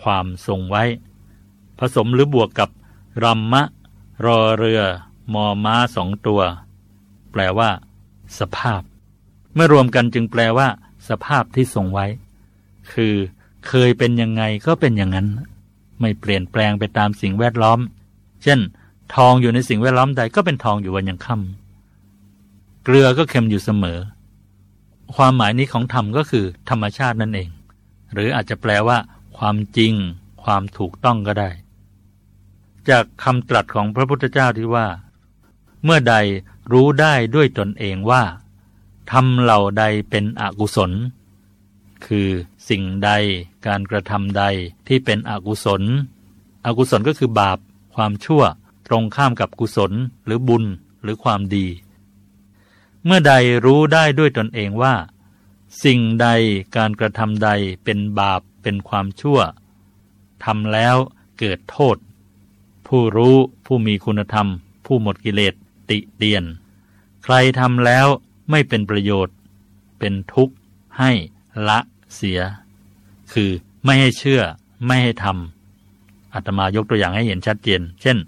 [0.00, 0.84] ความทรงไว้
[1.78, 2.70] ผสมหรือบวกกับ
[3.24, 3.62] รัมมะ
[4.26, 4.80] รอเรือ
[5.34, 6.40] มอม้าสองตัว
[7.32, 7.70] แปลว่า
[8.38, 8.82] สภาพ
[9.54, 10.68] เมื่อรวมกันจึงแปลว่า
[11.08, 12.06] สภาพที่ทรงไว้
[12.92, 13.14] คือ
[13.68, 15.28] เคยเป็นยังไงก็เป็นอย่างนั้น
[16.00, 17.78] ไม่เปลี่ยนแปลงไปตามสิ่งแวดล้อม
[18.42, 18.58] เช่น
[19.16, 23.98] ทองอยู่ในสิ่งแวดล้อมใดก็เป็นทองอยู่วันยังค่ำเกลือก็เค็มอยู่เสมอ
[25.16, 27.48] ความหมายนี้ของธรรมก็คือ ธรรมชาตินั่นเอง
[28.12, 28.98] หรืออาจจะแปลว่า
[29.38, 29.92] ความจริง
[30.42, 31.50] ความถูกต้องก็ได้
[32.88, 34.86] จากคำตรัสของพระพุทธเจ้าที่ว่า
[35.84, 36.14] เมื่อใด
[36.72, 38.22] รู้ได้ด้วยตนเองว่า
[39.10, 40.92] ทำเหล่าใดเป็นอกุศล
[42.06, 42.28] คือ
[42.68, 43.10] สิ่งใด
[43.66, 44.44] การกระทำใด
[44.88, 45.82] ที่เป็นอกุศล
[46.66, 47.58] อกุศลก็คือบาป
[47.94, 48.42] ความชั่ว
[48.86, 49.92] ตรงข้ามกับกุศล
[50.24, 50.64] หรือบุญ
[51.02, 51.66] หรือความดี
[53.04, 53.32] เมื่อใด
[53.64, 54.94] รู้ได้ด้วยตนเองว่า
[55.84, 56.28] สิ่งใด
[56.76, 57.50] การกระทำใด
[57.84, 59.38] เป็นบาปเป็นความชั่ว
[60.44, 60.96] ทำแล้ว
[61.38, 61.96] เกิดโทษ
[62.86, 63.36] ผู้รู้
[63.66, 64.48] ผู้มีคุณธรรม
[64.86, 65.54] ผู้หมดกิเลส
[65.90, 66.44] ติเตียน
[67.24, 68.06] ใครทำแล้ว
[68.50, 69.36] ไม่เป็นประโยชน์
[69.98, 70.54] เป็นทุกข์
[70.98, 71.12] ให้
[71.68, 71.78] ละ
[72.14, 72.40] เสีย
[73.32, 73.50] คือ
[73.84, 74.40] ไม่ให้เชื่อ
[74.86, 78.18] ไม่ให้ทำอาตมายกตัวอย่างให้เห็นชัดเจน เช่น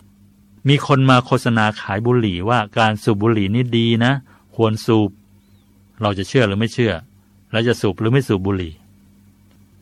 [0.68, 4.12] มีคนมาโฆษณาขายบุหรี่ว่าการสูบบุหรี่นี่ดีนะ
[4.56, 5.10] ควรสูบ
[6.02, 6.92] เราจะเชื่อหรือไม่เชื่อ
[7.52, 8.72] แล้วจะสูบหรือไม่สูบบุหรี่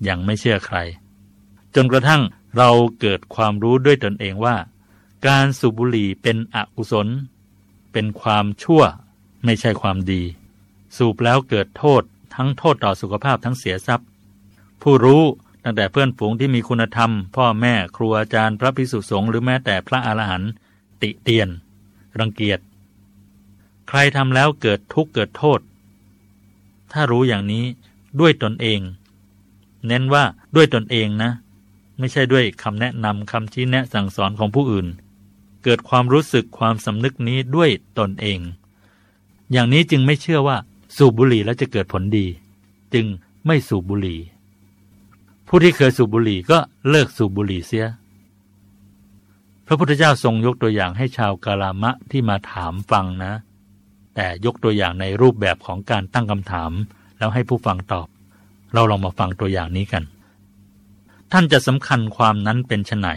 [0.09, 0.79] ยังไม่เชื่อใคร
[1.75, 2.23] จนกระทั่ง
[2.57, 2.71] เรา
[3.01, 4.57] เกิดความรู้ด้วยตนเองว่า
[5.27, 7.09] การสูบบุหรี่เป็นอกุศล
[7.93, 8.83] เป็นความชั่ว
[9.45, 10.23] ไม่ใช่ความดี
[10.97, 12.03] สูบแล้วเกิดโทษ
[12.35, 14.09] ทั้งโทษต่อสุขภาพทั้งเสียทรัพย์
[14.83, 15.23] ผู้รู้
[15.65, 20.51] ตั้งแต่เพื่อนฝูงที่มีคุณธรรม พ่อแม่ครูอาจารย์พระภิกษุสงฆ์หรือแม้แต่พระอรหันต์
[21.03, 21.49] ติเตียน
[22.19, 22.61] รังเกียจ
[23.89, 25.61] ใครทำแล้วเกิดทุกข์เกิดโทษ
[26.93, 27.65] ถ้ารู้อย่างนี้
[28.21, 28.81] ด้วยตนเอง
[29.87, 30.25] เน้นว่า
[30.57, 31.31] ด้วยตนเองนะ
[31.99, 34.87] ไม่ใช่ด้วยคำแนะนำคำชี้แนะสั่งสอนของผู้อื่น
[35.65, 38.41] เกิดความรู้สึกความสำนึกนี้ด้วยตนเอง
[39.53, 40.57] อย่างนี้จึงไม่เชื่อว่า
[40.97, 42.27] สูบบุหรี่แล้วจะเกิดผลดี
[42.95, 43.07] จึง
[43.47, 44.21] ไม่สูบบุหรี่
[45.49, 46.59] ผู้ที่เคยสูบบุหรี่ก็
[46.91, 47.87] เลิกสูบบุหรี่เสีย
[49.67, 53.33] พระพุทธเจ้าทรงยกตัวอย่างให้ชาวกาลามะที่มาถามฟังนะ
[54.15, 56.73] แต่ยกตัวอย่างในรูปแบบของการตั้งคำถาม
[57.19, 58.09] แล้วให้ผู้ฟังตอบ
[58.73, 60.05] เราลองมาฟังตัวอย่างนี้กัน
[61.33, 63.09] ท่านจะสำคัญความนั้นเป็นไน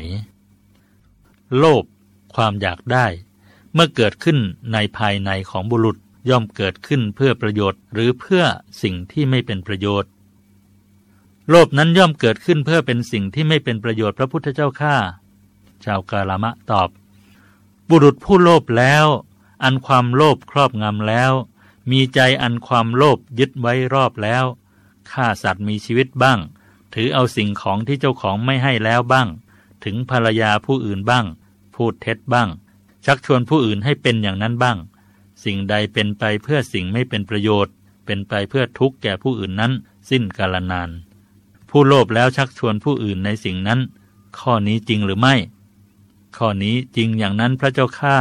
[1.57, 1.83] โลภ
[2.35, 3.05] ความอยากได้
[3.73, 4.37] เมื่อเกิดขึ้น
[4.73, 5.97] ในภายในของบุรุษ
[6.29, 8.43] ย่อมเกิดขึ้นเพื่อประโยชน์ หรือเพื่อ
[8.81, 10.09] สิ่งที่ไม่เป็นประโยชน์
[11.49, 14.95] โลภนั้นย่อมเกิดขึ้นเพื่อเป็นสิ่งที่ไม่เป็นประโยชน์พระพุทธเจ้าข้า
[15.85, 16.89] ชาวกาลามะตอบ
[17.89, 19.05] บุรุษผู้โลภแล้ว
[19.63, 21.31] อันความโลภครอบงำแล้ว
[21.91, 24.45] มีใจอันความโลภยึดไว้รอบแล้ว
[25.11, 26.39] ฆ่าสัตว์มีชีวิตบ้าง
[26.93, 29.27] ถือเอาสิ่งของที่เจ้าของไม่ให้แล้วบ้าง
[29.83, 31.25] ถึงภรรยาผู้อื่นบ้าง
[31.75, 32.49] พูดเท็จบ้าง
[33.05, 34.77] ชักชวนผู้อื่นให้เป็นอย่างนั้นบ้าง
[35.43, 37.73] สิ่งใดเป็นไปเพื่อสิ่งไม่เป็นประโยชน์
[38.05, 39.71] เป็นไปเพื่อทุกข์แก่ผู้อื่นนั้น
[40.09, 40.89] สิ้นกาลนาน
[41.69, 43.79] ผู้โลภแล้วชักชวนผู้อื่นในสิ่งนั้น
[44.39, 45.35] ข้อนี้จริงหรือไม่
[46.37, 48.17] ข้อนี้จริงอย่างนั้นพระเจ้าข้า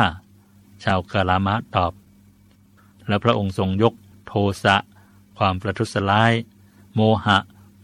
[0.84, 1.92] ชาวกาลามะตอบ
[3.08, 3.94] และพระองค์ทรงยก
[4.26, 4.32] โท
[4.64, 4.76] สะ
[5.38, 6.32] ความประทุษร้าย
[6.94, 7.38] โมหะ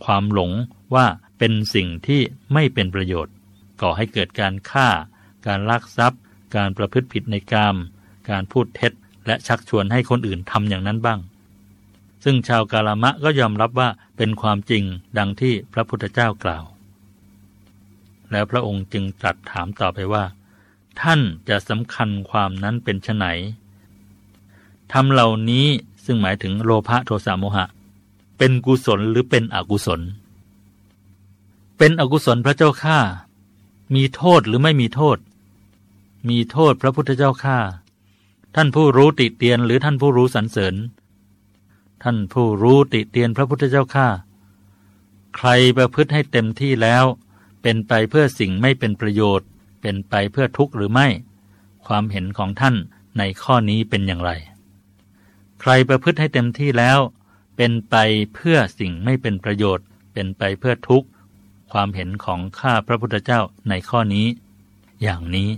[0.05, 0.53] ความหลง
[0.95, 1.07] ว่า
[1.39, 2.21] เป็นสิ่งที่
[2.53, 3.35] ไม่เป็นประโยชน์
[3.81, 4.89] ก่อให้เกิดการฆ่า
[5.47, 6.21] การลักทรัพย์
[6.57, 7.77] การประพฤติผิดในกาม
[8.31, 8.93] การพูดเท็จ
[9.29, 11.21] และชักชวนให้คนอื่นทำอย่างนั้นบ้าง
[12.25, 14.83] ซึ่งชาวกาลามะก็ยอมรับว่าเป็นความจริง
[15.19, 16.65] ดังที่พระพุทธเจ้ากล่าว
[18.31, 20.25] แล้วพระองค์จึงตรัสถามต่อไปว่า
[21.01, 23.25] ท่านจะสำคัญความนั้นเป็นไฉน
[24.93, 25.67] ทำเหล่านี้
[26.05, 27.67] ซึ่งหมายถึงโลภะโทสะโมหะ
[28.39, 30.01] เป็นกุศลหรือเป็นอกุศล
[31.79, 32.99] เป็นอกุศลพระเจ้าข้า
[33.95, 35.19] มีโทษหรือไม่มีโทษ
[36.29, 37.59] มีโทษพระพุทธเจ้าข้า
[38.55, 40.75] ท่านผู้รู้ติเตียนหรือท่านผู้รู้สรรเสริญ
[42.03, 44.09] ท่านผู้รู้ติเตียนพระพุทธเจ้าข้า
[45.37, 47.05] ใครประพฤติให้เต็มที่แล้ว
[47.63, 49.49] เป็นไปเพื่อสิ่งไม่เป็นประโยชน์
[49.83, 51.09] เป็นไปเพื่อทุกข์หรือไม่
[51.87, 52.75] ความเห็นของท่าน
[53.19, 54.31] ในข้อนี้เป็นอย่างไร
[55.61, 56.99] ใครประพฤติให้เต็มที่แล้ว
[57.57, 57.97] เป็นไป
[58.35, 61.09] เพื่อสิ่งไม่เป็นประโยชน์ เป็นไปเพื่อทุกข์
[61.73, 64.27] ความเห็นของข้าพระพุทธเจ้าในข้อนี้
[65.03, 65.51] อย่างนี้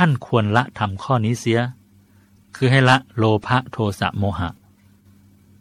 [0.00, 1.60] ท่านควรละทำข้อนี้เสีย
[2.56, 4.50] คือให้ละโลภะโทสะโมหะ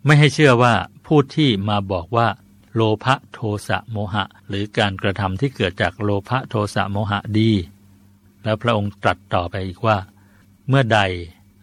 [0.05, 0.73] ไม่ให้เชื่อว่า
[1.05, 2.27] ผู้ที่มาบอกว่า
[2.75, 7.51] โลภะโทสะโมหะ หรือการกระทำที่เกิดจากโลภะโทสะโมหะดี
[8.43, 9.97] แล้วพระองค์ตรัสต่อไปอีกว่า
[10.67, 10.99] เมื่อใด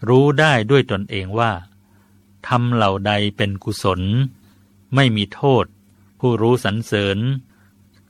[0.09, 1.53] รู้ได้ด้วยตนเองว่า
[2.49, 4.01] ทำเหล่าใดเป็นกุศล
[4.95, 5.64] ไม่มีโทษ
[6.20, 7.18] ผู้รู้สรรเสริญ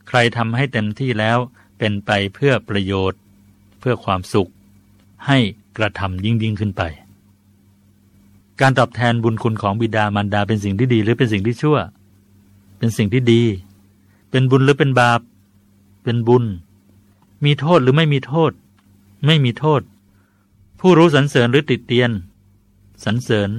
[0.09, 1.39] ใครทำให้เต็มที่แล้ว
[1.79, 3.21] เป็นไปเพื่อประโยชน์
[3.81, 4.51] เพื่อความสุข
[5.27, 5.39] ให้
[5.77, 6.83] กระทำยิ่งยิ่งขึ้นไป
[8.61, 11.79] การตอบแทนบุญคุณของบิดามารดาเป็นสิ่งที่ดีหรือเป็นสิ่งที่ชั่ว
[12.79, 13.43] เป็นสิ่งที่ดี
[14.31, 15.21] เป็นบุญหรือเป็นบาป
[16.05, 16.45] เป็นบุญ
[17.45, 18.53] มีโทษหรือไม่มีโทษ
[19.27, 19.81] ไม่มีโทษ
[20.81, 22.11] ผู้รู้สรรเสริญหรือติดเตียน
[23.05, 23.51] สรรเสริญ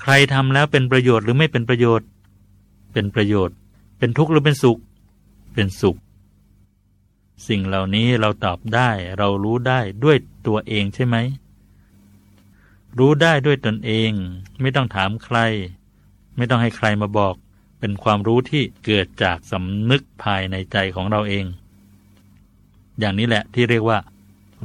[0.00, 2.06] ใครทำแล้วเป็นประโยชน์หรือไม่เป็นประโยชน์
[2.92, 4.80] เป็นประโยชน์เเป็นทุกข์หรือเป็นสุข
[5.54, 5.96] เป็นสุข
[7.48, 10.16] สิ่งเหล่านี้เราตอบได้เรารู้ได้ด้วย
[10.46, 11.16] ตัวเองใช่ไหม
[12.98, 14.10] รู้ได้ด้วยตนเอง
[14.60, 15.38] ไม่ต้องถามใคร
[16.36, 17.34] ไม่ต้องให้ใครมาบอก
[17.80, 21.44] เป็นความรู้ที่เกิดจากสำนึกภายในใจของเราเอง
[22.98, 23.98] อย่างนี้แหละที่เรียกว่า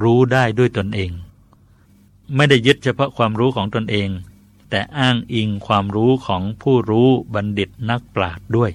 [0.03, 1.11] รู้ได้ด้วยตนเอง
[2.35, 4.09] ไม่ได้ยึดเฉพาะความรู้ของตนเอง
[4.69, 8.71] แต่อ้างอิงความรู้ของผู้รู้บัณฑิตนักปราชญ์ด้วย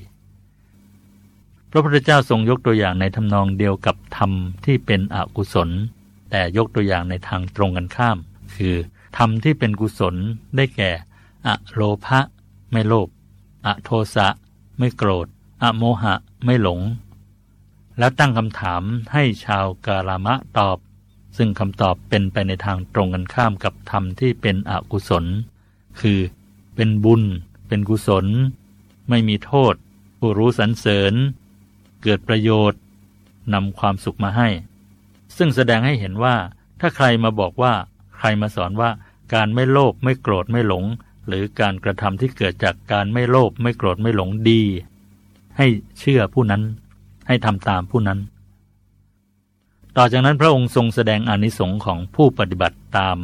[1.75, 4.31] ระพุทธเจ้าทรงยกตัวอย่างในทำนองเดียวกับธรรม
[4.65, 5.71] ที่เป็นอกุศล
[6.31, 8.17] แต่ยกตัวอย่างในทางตรงกันข้าม
[8.57, 8.75] คือ
[9.17, 10.15] ธรรมที่เป็นกุศล
[10.57, 10.91] ได้แก่
[11.47, 12.21] อโลภะ
[12.73, 13.09] ไม่โลภ
[13.67, 14.29] อโทสะ
[14.79, 15.27] ไม่โกรธ
[15.63, 16.15] อโมหะ
[16.45, 16.81] ไม่หลง
[17.99, 20.79] แล้วตั้งคำถามให้ชาวกาลามะตอบ
[21.37, 25.25] ซึ่งคำตอบเป็นไปในทางตรงกันข้ามกับธรรมที่เป็นอกุศล
[26.01, 26.19] คือ
[26.75, 27.23] เป็นบุญ
[27.69, 28.27] เป็นกุศล
[29.09, 29.75] ไม่มีโทษ
[30.19, 31.15] ผู้รู้สรรเสริญ
[32.05, 32.81] เกิดประโยชน์
[33.55, 34.49] นำความสุขมาให้
[35.37, 36.37] ซึ่งแสดงให้เห็นว่า
[36.81, 37.73] ถ้าใครมาบอกว่า
[38.17, 38.91] ใครมาสอนว่า
[39.35, 40.85] การไม่โลภไม่โกรธไม่หลง
[41.27, 44.63] หรือการกระทำที่เกิดจากการไม่โลภไม่โกรธไม่หลงดี
[45.57, 45.67] ให้
[45.99, 46.63] เชื่อผู้นั้น
[47.29, 48.19] ให้ทำตามผู้นั้น
[49.97, 53.19] ต่อจากนั้นพระองค์ทรงแสดงอนิสงค์ของผู้ปฏิบัติตาม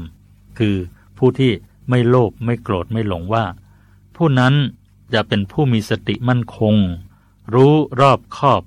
[0.59, 0.77] คือ
[1.19, 1.53] ผู้ที่
[1.89, 3.45] ไม่โลภไม่โกรธไม่หลงว่า
[4.17, 4.55] ผู้นั้น
[5.15, 6.75] จะเป็นผู้มีสติมั่นคง
[7.55, 8.63] รู้รอบคอบ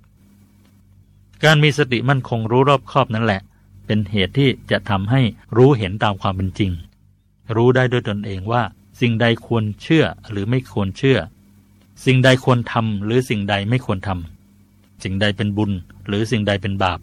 [1.43, 3.41] การมีสติมั่นคงรู้รอบคอบนั่นแหละ
[3.85, 5.21] เป็นเหตุที่จะทำให้
[5.57, 6.71] รู้เห็นตามความเป็นจริง
[7.55, 8.63] รู้ได้ด้วยตนเองว่า
[9.01, 11.19] สิ่งใดควรเชื่อหรือไม่ควรเชื่อ
[12.05, 15.71] สิ่งใดควรทำหรือสิ่งใดไม่ควรทำสิ่งใดเป็นบุญ
[16.07, 16.99] หรือสิ่งใดเป็นบาป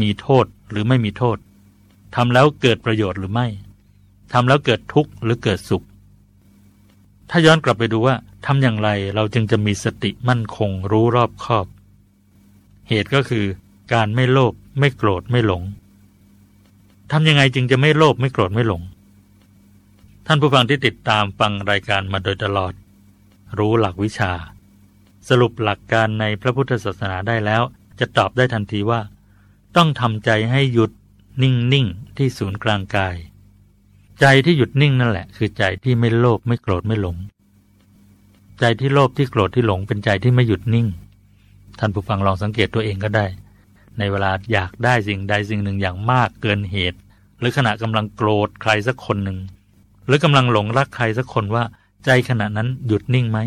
[0.00, 1.38] มีโทษหรือไม่มีโทษ
[2.16, 3.46] ทำแล้วเกิดประโยชน์หรือไม่
[4.32, 5.84] ทำแล้วเกิดทุกข์หรือเกิดสุข
[7.30, 8.16] ถ้าย้อนกลับไปดูว่า
[8.46, 11.66] ทำอย่างไรเราจึงจะมีสติมั่นคงรู้รอบคอบ
[12.88, 13.46] เหตุก็คือ
[13.92, 15.62] การไม่โลภไม่โกรธไม่หลง
[17.10, 18.82] ทำยังไงจึงจะไม่โลภไม่โกรธไม่หลง
[20.26, 22.72] ท่านผู้ฟังที่ติดตามฟังรายการมาโดยตลอด
[23.58, 24.32] รู้หลักวิชา
[25.28, 27.62] สรุปหลักการในพระพุทธศาสนาได้แล้ว
[28.00, 29.00] จะตอบได้ทันทีว่า
[29.76, 30.90] ต้องทำใจให้หยุด
[31.42, 33.16] นิ่งๆที่ศูนย์กลางกาย
[34.20, 37.16] ใจที่หยุดนิ่งนั่นแหละ คือใจที่ไม่โลภไม่โกรธไม่หลง
[38.60, 40.86] ใจที่โลภที่โกรธที่หลงเป็นใจที่ไม่หยุดนิ่ง
[41.78, 43.26] ท่านผู้ฟังลองสังเกตตัวเองก็ได้
[43.98, 46.98] ในเวลาอยากได้สิ่งใดสิ่งหนึ่งอย่างมากเกินเหตุ
[47.38, 49.38] หรือขณะกำลังโกรธใครสักคนหนึ่ง
[50.06, 51.64] หรือกำลังหลงรักใครสักคนว่า
[52.04, 53.38] ใจขณะนั้นหยุดนิ่งไหม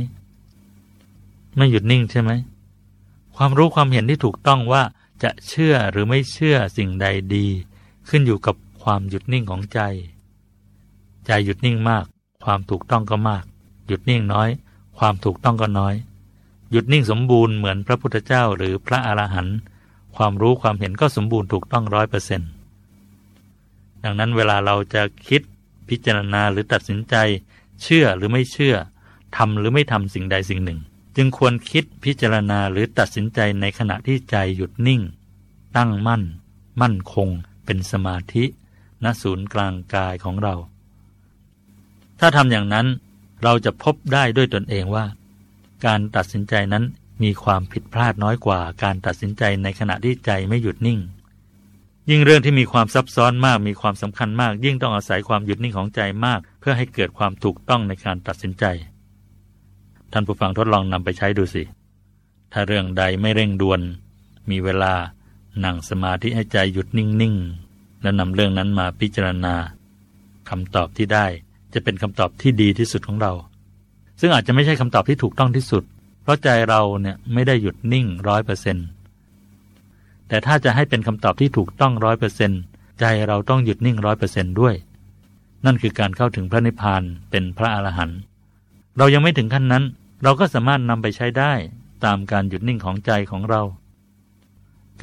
[1.55, 2.31] ไม่หยุดนิ่งใช่ไหม
[3.35, 4.83] ความรู้ความเห็นที่ถูกต้องว่า
[5.23, 7.47] จะเชื่อหรือไม่เชื่อสิ่งใดดี
[8.09, 9.79] ขึ้นอยู่กับความหยุดนิ่งของใจ
[11.25, 12.05] ใจหยุดนิ่งมาก
[12.45, 13.43] ความถูกต้องก็มาก
[13.87, 14.49] หยุดนิ่งน้อย
[14.99, 15.95] ความถูกต้องก็น้อย
[16.71, 19.57] หยุดนิ่งสมบูรณ์เหมือนพระพุทธเจ้าหรือพระอรหันต์
[20.15, 22.49] ความรู้ความเห็นก็สมบูรณ์ถูกต้องร้อยเปอร์เซ็นต์
[24.03, 25.41] ดังนั้นเวลาเราจะคิด
[25.89, 27.15] พิจารณาหรือตัดสินใจ
[27.83, 28.75] เชื่อหรือไม่เชื่อ
[29.37, 30.79] ทำหรือไม่ทำสิ่งใดสิ่งหนึ่ง
[31.15, 35.01] จึงควรคิดพิจารณาหรือตัดสินใจในขณะที่ใจหยุดนิ่ง
[35.77, 36.23] ตั้งมั่น
[36.81, 37.29] มั่นคง
[37.65, 38.43] เป็นสมาธิ
[39.03, 40.55] ณศูนย์กลางกายของเรา
[42.19, 42.87] ถ้าทำอย่างนั้น
[43.43, 45.05] เราจะพบได้ด้วยตนเองว่า
[45.85, 46.83] การตัดสินใจนั้น
[47.23, 50.99] มีความผิดพลาดน้อยกว่าการตัดสินใจในขณะที่ใจไม่หยุดนิ่ง
[52.09, 58.65] ยิ่งเรื่องที่มีความซับซ้อนมากมีความสำคัญมาก ยิ่งต้องอาศัยความหยุดนิ่งของใจมาก เพื่อให้เกิดความถูกต้องในการตัดสินใจ
[60.11, 61.63] ท่านผู้ฟังทดลองนำไปใช้ดูสิ
[62.53, 63.81] ถ้าเรื่องใดไม่เร่งด่วน
[64.49, 64.93] มีเวลา
[65.63, 69.55] นั่งสมาธิให้ใจหยุดนิ่งๆแล้วนำเรื่องนั้นมาพิจารณา
[70.49, 71.25] คำตอบที่ได้
[71.73, 73.33] จะเป็นคำตอบที่ดีที่สุดของเรา
[74.21, 75.83] ซึ่งอาจจะไม่ใช่คำตอบที่ถูกต้องที่สุด
[76.23, 78.87] เพราะใจเราเนี่ยไม่ได้หยุดนิ่งร้อยเปอร์เซ็นต์
[80.27, 82.61] แต่ถ้าจะให้เป็นคำตอบที่ถูกต้องร้อยเปอร์เซ็นต์
[82.99, 84.75] ใจเราต้องหยุดนิ่งร้อยเปอร์เซ็นต์ด้วย
[85.65, 88.19] นั่นคือการเข้าถึงพระนิพพานเป็นพระอรหันต์
[88.97, 89.83] เรายังไม่ถึงขั้นนั้น
[90.23, 91.53] เราก็สามารถนำไปใช้ได้
[92.05, 93.61] ตามการหยุดนิ่งของใจของเรา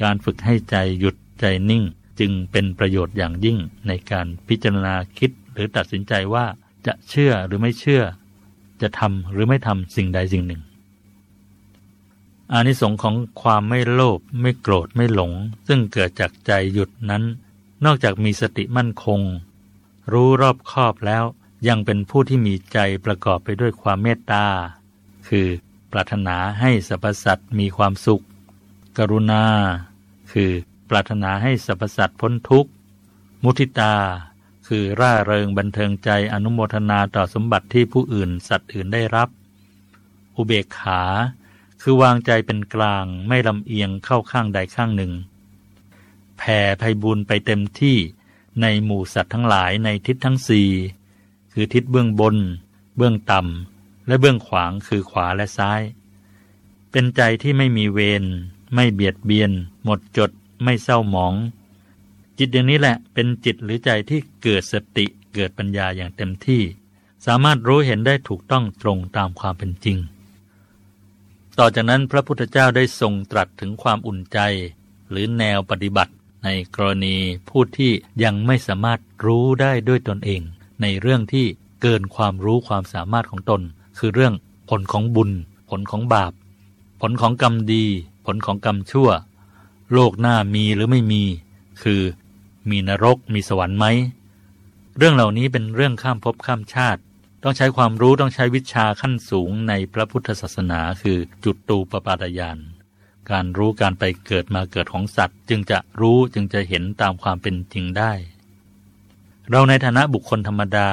[0.01, 1.83] การฝึกให้ใจหยุดใจนิ่ง
[2.19, 3.57] จึงเป็นประโยชน์อย่างยิ่ง
[3.87, 6.45] ในการพิจารณาคิดหรือตัดสินใจว่า
[6.87, 8.03] จะเชื่อหรือไม่เชื่อ
[8.81, 10.61] จะทำหรือไม่ทำสิ่งใดสิ่งหนึ่ง
[12.51, 15.31] อานิสงส์ของความไม่โลภไม่โกรธไม่หลง
[15.67, 17.23] ซึ่งเกิดจากใจหยุดนั้น
[17.85, 19.21] นอกจากมีสติมั่นคง
[20.11, 21.23] รู้รอบคอบแล้ว
[21.67, 24.45] ยังเป็นผู้ที่มีใจประกอบไปด้วยความเมตตา
[25.27, 25.47] คือ
[25.91, 28.23] ปรารถนาให้สรรพสัตว์มีความสุข
[28.97, 29.43] กรุณา
[30.31, 30.51] คือ
[30.89, 32.71] ปรารถนาให้สรรพสัตว์พ้นทุกข์
[33.43, 33.93] มุทิตา
[34.73, 39.29] คือร่าเริงบันเทิงใจอนุโมทนาต่อสมบัติที่ผู้อื่นสัตว์อื่นได้รับ
[40.35, 41.01] อุเบกขา
[41.81, 45.13] คือวางใจเป็นกลางไม่ลำเอียงเข้าข้างใดข้างหนึ่ง
[46.37, 47.97] แผ่ไพบุญไปเต็มที่
[48.61, 50.69] ในหมู่สัตว์ทั้งหลายในทิศทั้งสี่
[51.53, 52.37] คือทิศเบื้องบน
[52.97, 55.81] เบื้องต่ำและเบื้องขวางคือขวาและซ้าย
[56.91, 58.23] เป็นใจที่ไม่มีเวร
[58.75, 59.51] ไม่เบียดเบียน
[59.83, 60.31] หมดจด
[60.63, 61.33] ไม่เศร้าหมอง
[62.39, 66.61] จิตอย่างนี้แหละเป็นจิตหรือใจที่เกิดสติเกิดปัญญาอย่างเต็มที่
[67.25, 69.97] สามารถรู้เห็นได้ถูกต้องตรงตามความเป็นจริง
[71.59, 74.39] ต่อจากนั้นพระพุทธเจ้าได้ทรงตรัสถึงความอุ่นใจ
[75.09, 76.13] หรือแนวปฏิบัติ
[76.43, 77.15] ในกรณี
[77.49, 77.91] ผู้ที่
[78.23, 80.41] ยังไม่สามารถรู้ได้ด้วยตนเอง
[80.81, 81.45] ในเรื่องที่
[81.81, 83.61] เกินความรู้ความสามารถของตน
[83.97, 84.33] คือเรื่อง
[84.69, 85.31] ผลของบุญ
[85.69, 86.33] ผลของบาป
[87.01, 87.85] ผลของกรรมดี
[88.25, 89.09] ผลของกรรมชั่ว
[89.93, 91.23] โลกหน้ามีหรือไม่มี
[91.83, 92.01] คือ
[92.69, 93.85] มีนรก มีสวรรค์ไหม
[94.97, 97.01] เรื่องเหล่านี้เป็นเรื่องข้ามภพข้ามชาติ
[97.43, 102.57] ต้องใช้ความรู้ต้องใช้วิชาขั้นสูงในพระพุทธศาสนาคือจุดตูปปาตยาน
[103.31, 108.13] การรู้การไปเกิดมาเกิดของสัตว์ จึงจะรู้จึงจะเห็นตามความเป็นจริงได้
[109.49, 110.89] เราในฐานะบุคคลธรรมดา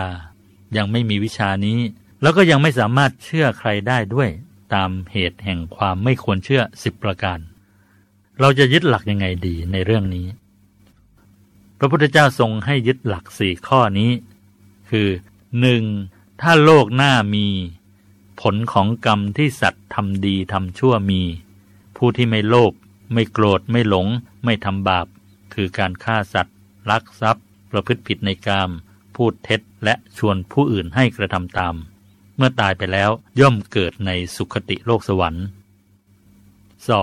[0.76, 1.78] ยังไม่มีวิชานี้
[2.22, 4.28] แล้วก็ยังไม่สามารถเชื่อใครได้ด้วย
[4.74, 7.38] ตามเหตุแห่งความไม่ควรเชื่อสิบประการ
[8.40, 10.26] เราจะยึดหลักยังไงดีในเรื่องนี้
[11.78, 14.10] พระพุทธเจ้าทรงให้ยึดหลักสี่ข้อนี้
[14.90, 15.08] คือ
[15.60, 15.82] หนึ่ง
[16.40, 17.46] ถ้าโลกหน้ามี
[18.40, 21.22] ผลของกรรมที่สัตว์ทำดีทำชั่วมี
[21.96, 22.72] ผู้ที่ไม่โลภ
[23.12, 24.06] ไม่โกรธไม่หลง
[24.44, 25.06] ไม่ทำบาป
[25.54, 26.56] คือการฆ่าสัตว์
[26.90, 28.70] ลักทรัพย์ ประพฤติผิดในกาม
[29.16, 31.74] พูดเท็จและชวนผู้อื่นให้กระทำตาม
[32.36, 33.10] เมื่อตายไปแล้ว
[33.40, 35.44] ย่อมเกิดในสุคติโลกสวรรค์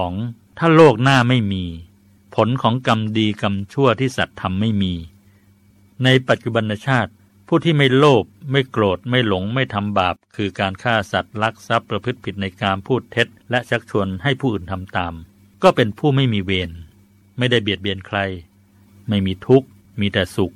[0.10, 0.58] 2.
[0.58, 1.64] ถ้าโลกหน้าไม่มี
[2.36, 4.94] ผลของกรรมดีกรรมชั่วที่สัตว์ทำไม่มี
[6.04, 7.12] ในปัจจุบันชาติ
[7.48, 15.14] ผู้ที่ไม่โลภไม่โกรธไม่หลงไม่ทำบาป คือการฆ่าสัตว์ลักทรัพย์ประพฤติผิดในการพูดเท็จ และชักชวนให้ผู้อื่นทำตาม
[15.64, 16.72] ก็เป็นผู้ไม่มีเวร
[17.38, 18.18] ไม่ได้เบียดเบียนใคร
[19.10, 19.68] ไม่มีทุกข์
[20.00, 20.54] มีแต่สุข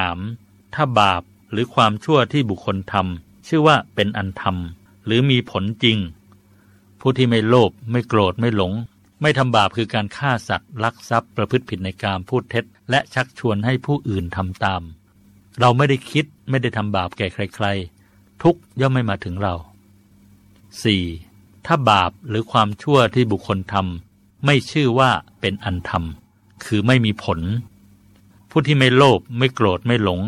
[0.00, 0.74] 3.
[0.74, 4.56] ถ้าบาปหรือความชั่วที่บุคคลทำชื่อว่าเป็นอันธรรม
[5.04, 5.98] หรือมีผลจริง
[7.00, 8.72] ผู้ที่ไม่โลภไม่โกรธไม่หลง
[9.22, 14.82] ไม่ทำบาปคือการฆ่าสัตว์ลักทรัพย์ประพฤติผิดในการพูดเท็จ และชักชวนให้ผู้อื่นทำตาม
[15.60, 17.66] เราไม่ได้คิดไม่ได้ทำบาปแก่ใคร
[18.04, 19.54] ๆ ทุกย่อมไม่มาถึงเรา
[20.84, 21.66] 4.
[21.66, 25.10] ถ้าบาปหรือความชั่วที่บุคคลทำไม่ชื่อว่า
[25.40, 26.04] เป็นอันธรรม
[26.64, 27.40] คือไม่มีผล
[28.50, 30.20] ผู้ที่ไม่โลภไม่โกรธไม่หลง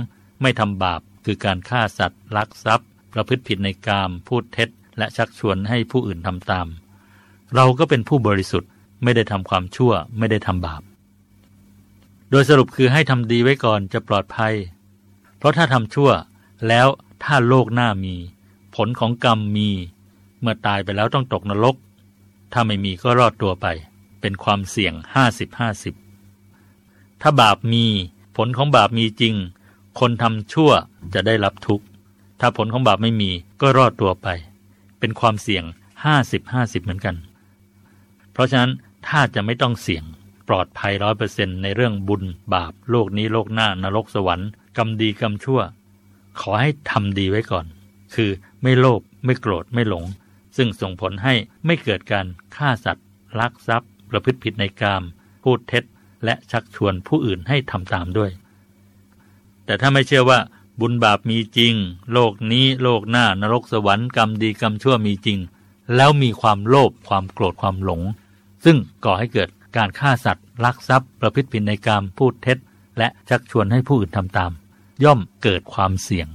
[0.43, 4.69] ไม่ทำบาปคือการฆ่าสัตว์ลักทรัพย์ ประพฤติผิดในกามพูดเท็จ
[4.99, 6.67] และชักชวนให้ผู้อื่นทำตาม
[7.55, 8.71] เราก็เป็นผู้บริสุทธิ์
[9.03, 10.83] ไม่ได้ทำความชั่วไม่ได้ทำบาป
[12.31, 14.55] โดยสรุปคือให้ทำดีไว้ก่อนจะปลอดภัย
[15.39, 16.11] เพราะถ้าทำชั่ว
[16.69, 16.87] แล้ว
[17.25, 18.15] ถ้าโลกหน้ามี
[18.77, 19.71] ผลของกรรมมี
[20.41, 21.77] เมื่อตายไปแล้วต้องตกนรก
[22.53, 23.67] ถ้าไม่มีก็รอดตัวไป
[24.21, 25.95] เป็นความเสี่ยงห้าสิบห้าสิบ
[27.23, 27.85] ถ้าบาปมี
[28.37, 29.35] ผลของบาปมีจริง
[30.01, 30.71] คนทำชั่ว
[31.15, 31.85] จะได้รับทุกข์
[32.41, 33.31] ถ้าผลของบาปไม่มี
[33.61, 34.29] ก็รอดตัวไป
[34.99, 35.65] เป็นความเสี่ยง
[36.05, 37.17] ห้าสิบห้าสิบเหมือนกัน
[38.33, 38.71] เพราะฉะนั้น
[39.11, 40.05] ถ้าจะไม่ต้องเสี่ยง
[40.49, 42.23] ปลอดภัยร้อยเปอร์เซ็นในเรื่องบุญ
[42.55, 45.61] บาป โลกนี้โลกหน้านรกสวรรค์กรรมดีกรรมชั่ว
[46.41, 47.67] ขอให้ทำดีไว้ก่อน
[48.15, 48.31] คือ
[48.63, 50.05] ไม่โลภไม่โกรธไม่หลง
[50.57, 51.35] ซึ่งส่งผลให้
[51.67, 53.07] ไม่เกิดการฆ่าสัตว์
[53.39, 55.03] ลักทรัพย์ ประพฤติผิดในกาม
[55.43, 55.85] พูดเท็จ
[56.25, 58.31] และชักชวนผู้อื่นให้ทำตามด้วย
[59.65, 60.39] แต่ถ้าไม่เชื่อว่า
[60.81, 61.75] บุญบาปมีจริง
[62.13, 65.39] โลกนี้โลกหน้านรกสวรรค์กรรมดีกรรมชั่วมีจริง
[65.97, 68.03] แล้วมีความโลภความโกรธความหลง
[68.65, 72.59] ซึ่งก่อให้เกิดการฆ่าสัตว์ ลักทรัพย์ ประพฤติผิดในกามพูดเท็จ
[72.99, 74.53] และชักชวนให้ผู้อื่นทำตาม
[75.05, 76.29] ย่อมเกิดความเสี่ยง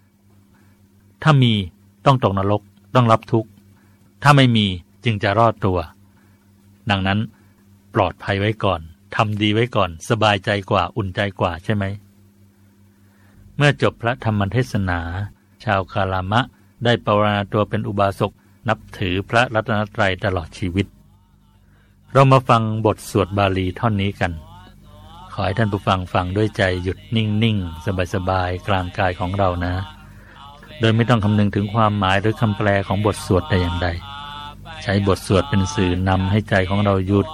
[0.00, 1.52] 50%ถ้ามี
[2.06, 2.62] ต้องตกนรก
[2.94, 3.50] ต้องรับทุกข์
[4.22, 4.66] ถ้าไม่มี
[5.04, 5.78] จึงจะรอดตัว
[6.90, 7.18] ดังนั้น
[7.94, 8.80] ปลอดภัยไว้ก่อน
[9.16, 11.84] ทำดีไว้ก่อน สบายใจกว่าอุ่นใจกว่าใช่ไหม
[13.56, 15.00] เมื่อจบพระธรรมเทศนา
[15.64, 16.40] ชาวคารามะ
[16.84, 18.32] ได้ปรณาตัวเป็นอุบาสก
[18.68, 20.86] นับถือพระรัตนตรัยตลอดชีวิต
[22.12, 24.32] เรามาฟังบทสวดบาลีท่อนนี้กัน
[25.32, 29.74] ขอให้ท่านผู้ฟังฟังด้วยใจหยุดนิ่งๆ สบายๆ กลางกายของเรานะ
[30.80, 33.88] โดยไม่ต้องคำนึงถึงความหมายหรือคำแปลของบทสวดแต่อย่างใด
[34.82, 37.26] ใช้บทสวดเป็นสื่อนำให้ใจของเราหยุด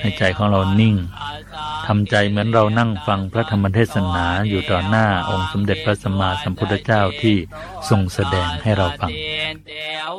[0.00, 0.96] ให้ใจของเรานิ่ง
[1.86, 7.36] ทำใจเหมือนเรานั่งฟังพระธรรมเทศนาอยู่ต่อหน้าองค์สมเด็จพระสัมมาสัมพุทธเจ้าที่
[7.88, 9.12] ทรงแสดงให้เราฟัง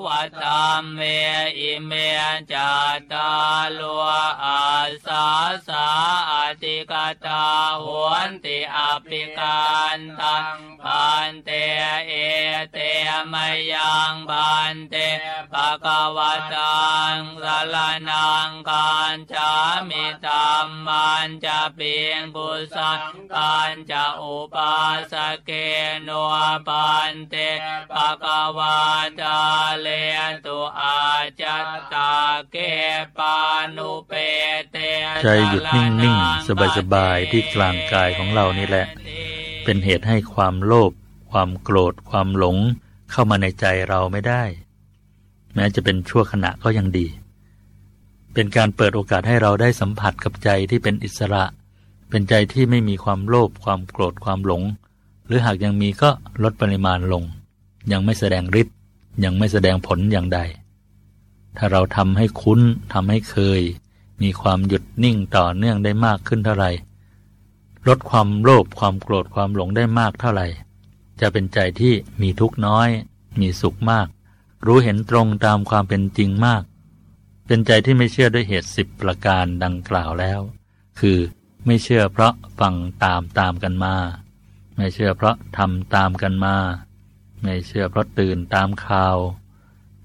[0.05, 0.07] ว
[0.43, 0.99] ตามเม
[1.59, 1.91] อิเม
[2.51, 2.71] จั
[3.11, 3.31] ตา
[3.77, 4.07] ลัว
[4.45, 4.63] อา
[5.05, 5.27] สา
[5.67, 5.87] สา
[6.31, 6.33] อ
[6.63, 7.45] ติกาตา
[7.83, 9.63] หวนติอภิกา
[9.97, 11.49] รตังปันเต
[12.07, 12.13] เอ
[12.71, 12.77] เต
[13.33, 13.35] ม
[13.73, 14.95] ยังปันเต
[15.53, 16.19] ปะกว
[16.53, 17.75] ตังสล
[18.09, 19.51] นังการจา
[19.89, 23.01] มิตามมันจะเปียงบุสัง
[23.35, 24.75] การจะอุปา
[25.11, 25.13] ส
[25.45, 25.51] เก
[26.03, 26.09] โน
[26.67, 27.35] ปันเต
[27.91, 28.25] ปะก
[28.57, 28.77] วา
[29.21, 29.39] ตา
[29.83, 29.89] เล
[30.45, 30.97] ตุอา
[31.41, 32.13] จตตา
[32.51, 32.57] เก
[33.17, 33.35] ปา
[33.77, 34.13] นุเป
[34.71, 34.77] เต
[35.23, 38.87] ใจหยุดนิ่งๆ สบายๆ ที่กลางกายของเรานี่แหละ
[39.63, 40.91] เป็นเหตุให้ความโลภ
[41.31, 42.57] ความโกรธ ความหลง
[43.11, 44.43] เข้ามาในใจเราไม่ได้
[45.55, 47.07] แม้จะเป็นชั่วขณะก็ยังดี
[48.33, 51.43] เป็นการเปิดโอกาสให้เราได้สัมผัสกับใจที่เป็นอิสระ
[52.09, 54.63] เป็นใจที่ไม่มีความโลภความโกรธความหลง
[55.27, 56.09] หรือหากยังมีก็
[56.43, 57.23] ลดปริมาณลง
[57.91, 58.75] ยังไม่แสดงฤทธิ์
[59.23, 60.39] ยังไม่แสดงผลอย่างใด
[61.57, 62.61] ถ้าเราทำให้คุ้น
[62.93, 63.61] ทำให้เคย
[64.21, 66.71] มีความหยุดนิ่งต่อเนื่องได้มากขึ้นเท่าไหร่
[67.87, 70.47] ลดความโลภความโกรธความหลงได้มากเท่าไหร่
[71.21, 72.89] จะเป็นใจที่มีทุกข์น้อย
[73.39, 74.07] มีสุขมาก
[74.65, 76.63] รู้เห็นตรงตามความเป็นจริงมาก
[77.47, 80.39] เป็นใจที่ไม่เชื่อด้วยเหตุสิบประการดังกล่าวแล้ว
[80.99, 81.17] คือ
[81.65, 83.95] ไม่เชื่อเพราะฟังตามตามกันมา
[84.75, 86.55] ไม่เชื่อเพราะทำตามกันมา
[87.43, 89.17] ไม่เชื่อเพราะตื่นตามข่าว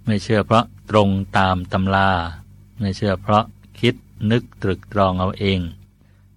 [0.07, 1.09] ไม่เชื่อเพราะตรง
[1.39, 2.11] ตามตำรา
[2.81, 3.45] ไม่เชื่อเพราะ
[3.81, 3.95] คิด
[4.31, 5.61] นึกตรึกตรองเอาเอง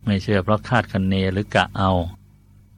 [0.05, 1.91] ไม่เชื่อเพราะคาดคะเนหรือกะเอา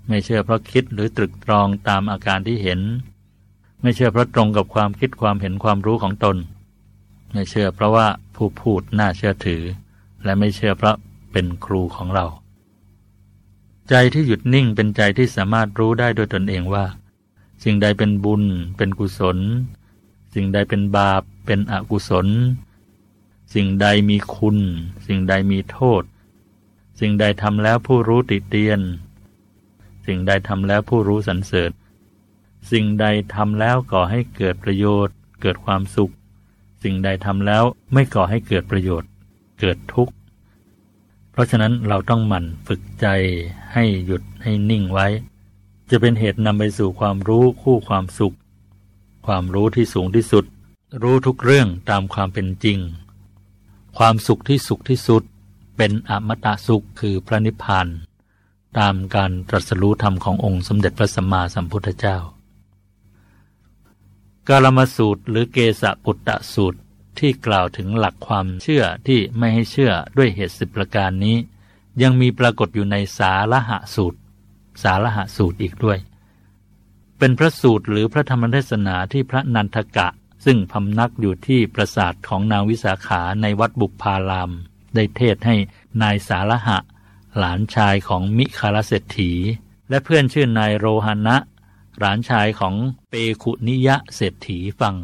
[0.08, 2.80] ไม่เชื่อเพราะคิดหรือตรึกตรองตามอาการที่เห็น
[3.82, 6.38] ไม่เชื่อเพราะตรงกับความคิดความเห็นความรู้ของตน
[7.34, 9.64] ไม่เชื่อเพราะว่าผู้พูดน่าเชื่อถือ
[10.24, 10.96] และไม่เชื่อเพราะ
[11.32, 12.26] เป็นครูของเรา
[13.90, 16.86] ใจที่หยุดนิ่งเป็นใจที่สามารถรู้ได้โดยตนเองว่า
[17.64, 18.44] สิ่งใดเป็นบุญ
[18.78, 19.38] เป็นกุศล
[20.34, 22.28] สิ่งใดเป็นบาป เป็นอกุศล
[23.54, 24.58] สิ่งใดมีคุณ
[25.08, 26.04] สิ่งใดมีโทษ
[27.00, 28.80] สิ่งใดทำแล้วผู้รู้ติเตียน
[30.06, 31.72] สิ่งใดทำแล้วผู้รู้สรรเสริญ
[32.72, 33.06] สิ่งใด
[33.36, 36.14] ทำแล้วก่อให้เกิดประโยชน์ เกิดความสุข
[36.84, 39.10] สิ่งใดทำแล้วไม่ก่อให้เกิดประโยชน์
[39.60, 40.14] เกิดทุกข์
[41.32, 43.08] เพราะฉะนั้นเราต้องหมั่นฝึกใจ
[43.74, 45.08] ให้หยุดให้นิ่งไว้
[45.96, 48.36] จะเป็นเหตุนำไปสู่ความรู้คู่ความสุข
[49.26, 50.46] ความรู้ที่สูงที่สุด
[51.02, 52.80] รู้ทุกเรื่องตามความเป็นจริง
[53.98, 55.24] ความสุขที่สุขที่สุด
[55.78, 57.88] เป็นอมตะสุขคือพระนิพพาน
[58.80, 62.18] ตามการตรัสรู้ธรรมขององค์สมเด็จพระสัมมาสัมพุทธเจ้า
[64.48, 66.80] กาลมสูตรหรือเกสปุตตะสูตร
[67.20, 71.38] ที่กล่าวถึงหลักความเชื่อที่ไม่ให้เชื่อด้วยเหตุสิบประการนี้
[72.02, 74.20] ยังมีปรากฏอยู่ในสาระหะสูตร
[74.84, 76.00] สาระหสูตรอีกด้วย
[77.18, 80.08] เป็นพระสูตรหรือพระธรรมเทศนาที่พระนันทกะ
[80.46, 84.52] ซึ่งพำนักอยู่ที่ปราสาทของนางวิสาขาในวัดบุพาราม
[84.96, 85.56] ได้เทศให้
[86.02, 86.78] นายสาระหะ
[87.38, 89.32] หลานชายของมิคาลเศรษฐี
[89.90, 91.38] และเพื่อนชื่อนายโรหณะ
[92.00, 92.76] หลานชายของ
[93.10, 93.14] เป
[93.44, 94.96] คุนิยะเศรษฐีฟัง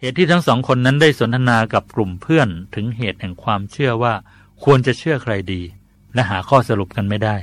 [0.00, 4.14] เหตุที่ทั้งสองคนนั้นได้สนทนากับกลุ่มเพื่อนถึงเหตุแห่งความเชื่อว่า
[4.64, 5.62] ควรจะเชื่อใครดี
[6.14, 7.36] และหาข้อสรุปกันไม่ได้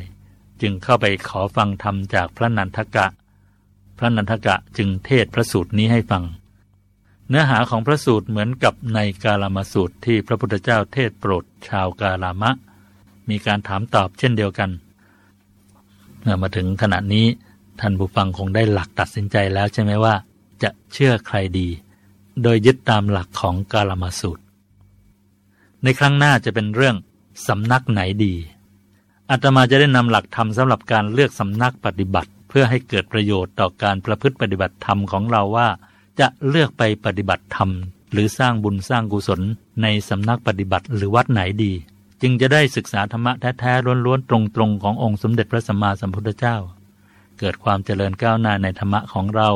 [0.62, 3.08] จึงเข้าไปขอฟังธรรมจากพระนันทกะ
[3.98, 6.24] พระนันทกะจึงเทศพระสูตรนี้ให้ฟัง
[7.30, 12.52] เนื้อหาของพระสูตรเหมือนกับในกาลามาสูตรที่พระพุทธเจ้าเทศโปรดชาวกาลามะ
[13.30, 14.70] มีการถามตอบเช่นเดียวกัน
[16.22, 17.26] เมื่อมาถึงขณะนี้
[17.80, 20.16] ท่านผู้ฟังคงได้หลักตัดสินใจแล้วใช่ไหมว่า
[20.64, 21.68] จะเชื่อใครดี
[22.42, 24.44] โดยยึดตามหลักของกาลามาสูตร
[25.84, 26.96] ในครั้งหน้าจะเป็นเรื่อง
[27.48, 28.34] สำนักไหนดี
[29.36, 35.68] อาตมาจะได้นำหลักธรรมสำหรับการเลือกสำนักปฏิบัติ เพื่อให้เกิดประโยชน์ต่อการประพฤติปฏิบัติธรรมของเราว่า
[36.20, 37.70] จะเลือกไปปฏิบัติธรรม
[38.12, 39.42] หรือสร้างบุญสร้างกุศล
[39.82, 41.72] ในสำนักปฏิบัติหรือวัดไหนดี
[42.22, 46.58] จึงจะได้ศึกษาธรรมะแท้ๆล้วนๆตรงๆขององค์สมเด็จพระสัมมาสัมพุทธเจ้า
[47.40, 49.50] เกิดความเจริญก้าวหน้าในธรรมะของเรา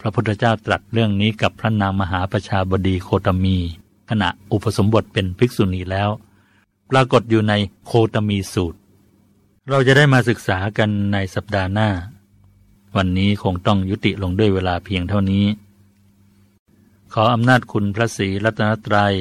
[0.00, 3.56] พระพุทธเจ้าตรัสเรื่องนี้กับพระนางมหาประชาบดีโคตมี
[4.10, 6.10] ขณะอุปสมบทเป็นภิกษุณีแล้ว
[6.96, 7.54] รากฏอยู่ใน
[7.86, 8.78] โคตมีสูตร
[9.70, 11.88] เราจะได้มาศึกษากันในสัปดาห์หน้า
[12.96, 15.44] วันนี้คงต้องยุติลงด้วยเวลาเพียงเท่านี้
[17.12, 19.14] ขออำนาจคุณพระศรีรัตนตรัย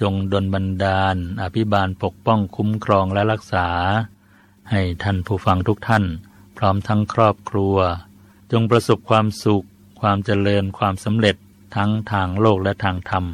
[0.00, 3.68] จงดลบันดาล อภิบาลปกป้องคุ้มครองและรักษา
[4.70, 6.04] ให้ท่านผู้ฟังทุกท่าน
[6.56, 7.76] พร้อมทั้งครอบครัว
[8.52, 9.66] จงประสบความสุข
[10.00, 11.36] ความเจริญความสำเร็จ
[11.76, 13.24] ทั้งทางโลกและทางธรรม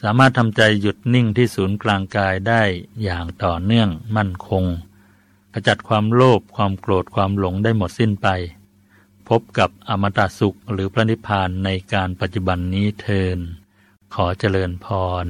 [0.00, 2.62] สามารถทำใจหยุดนิ่งที่ศูนย์กลางกายได้
[3.02, 4.64] อย่างต่อเนื่องมั่นคง
[5.52, 8.28] ขจัดความโลภความโกรธความหลงได้หมดสิ้นไป
[9.28, 13.38] พบกับอมตะสุขหรือพระนิพพานในการปัจจุบันนี้เทิน
[14.14, 14.86] ขอเจริญพ
[15.24, 15.26] ร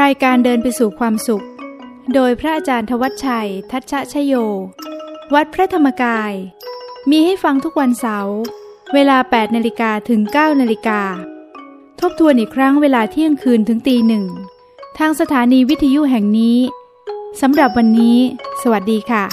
[0.00, 1.46] รายการเดินไปสู่ความสุข
[2.14, 4.34] โดยพระอาจารย์ทวัชชัย ทัชชะชโย
[5.34, 6.32] วัดพระธรรมกาย
[7.10, 8.36] มีให้ฟังทุกวันเสาร์
[8.94, 11.00] เวลา 8นาฬิกาถึง 9นาฬิกา
[12.00, 14.24] ทบทวนอีกครั้งเวลาเที่ยงคืนถึงตีหนึ่ง
[14.98, 16.58] ทางสถานีวิทยุแห่งนี้
[17.40, 18.18] สำหรับวันนี้
[18.62, 19.24] สวัสดีค่ะ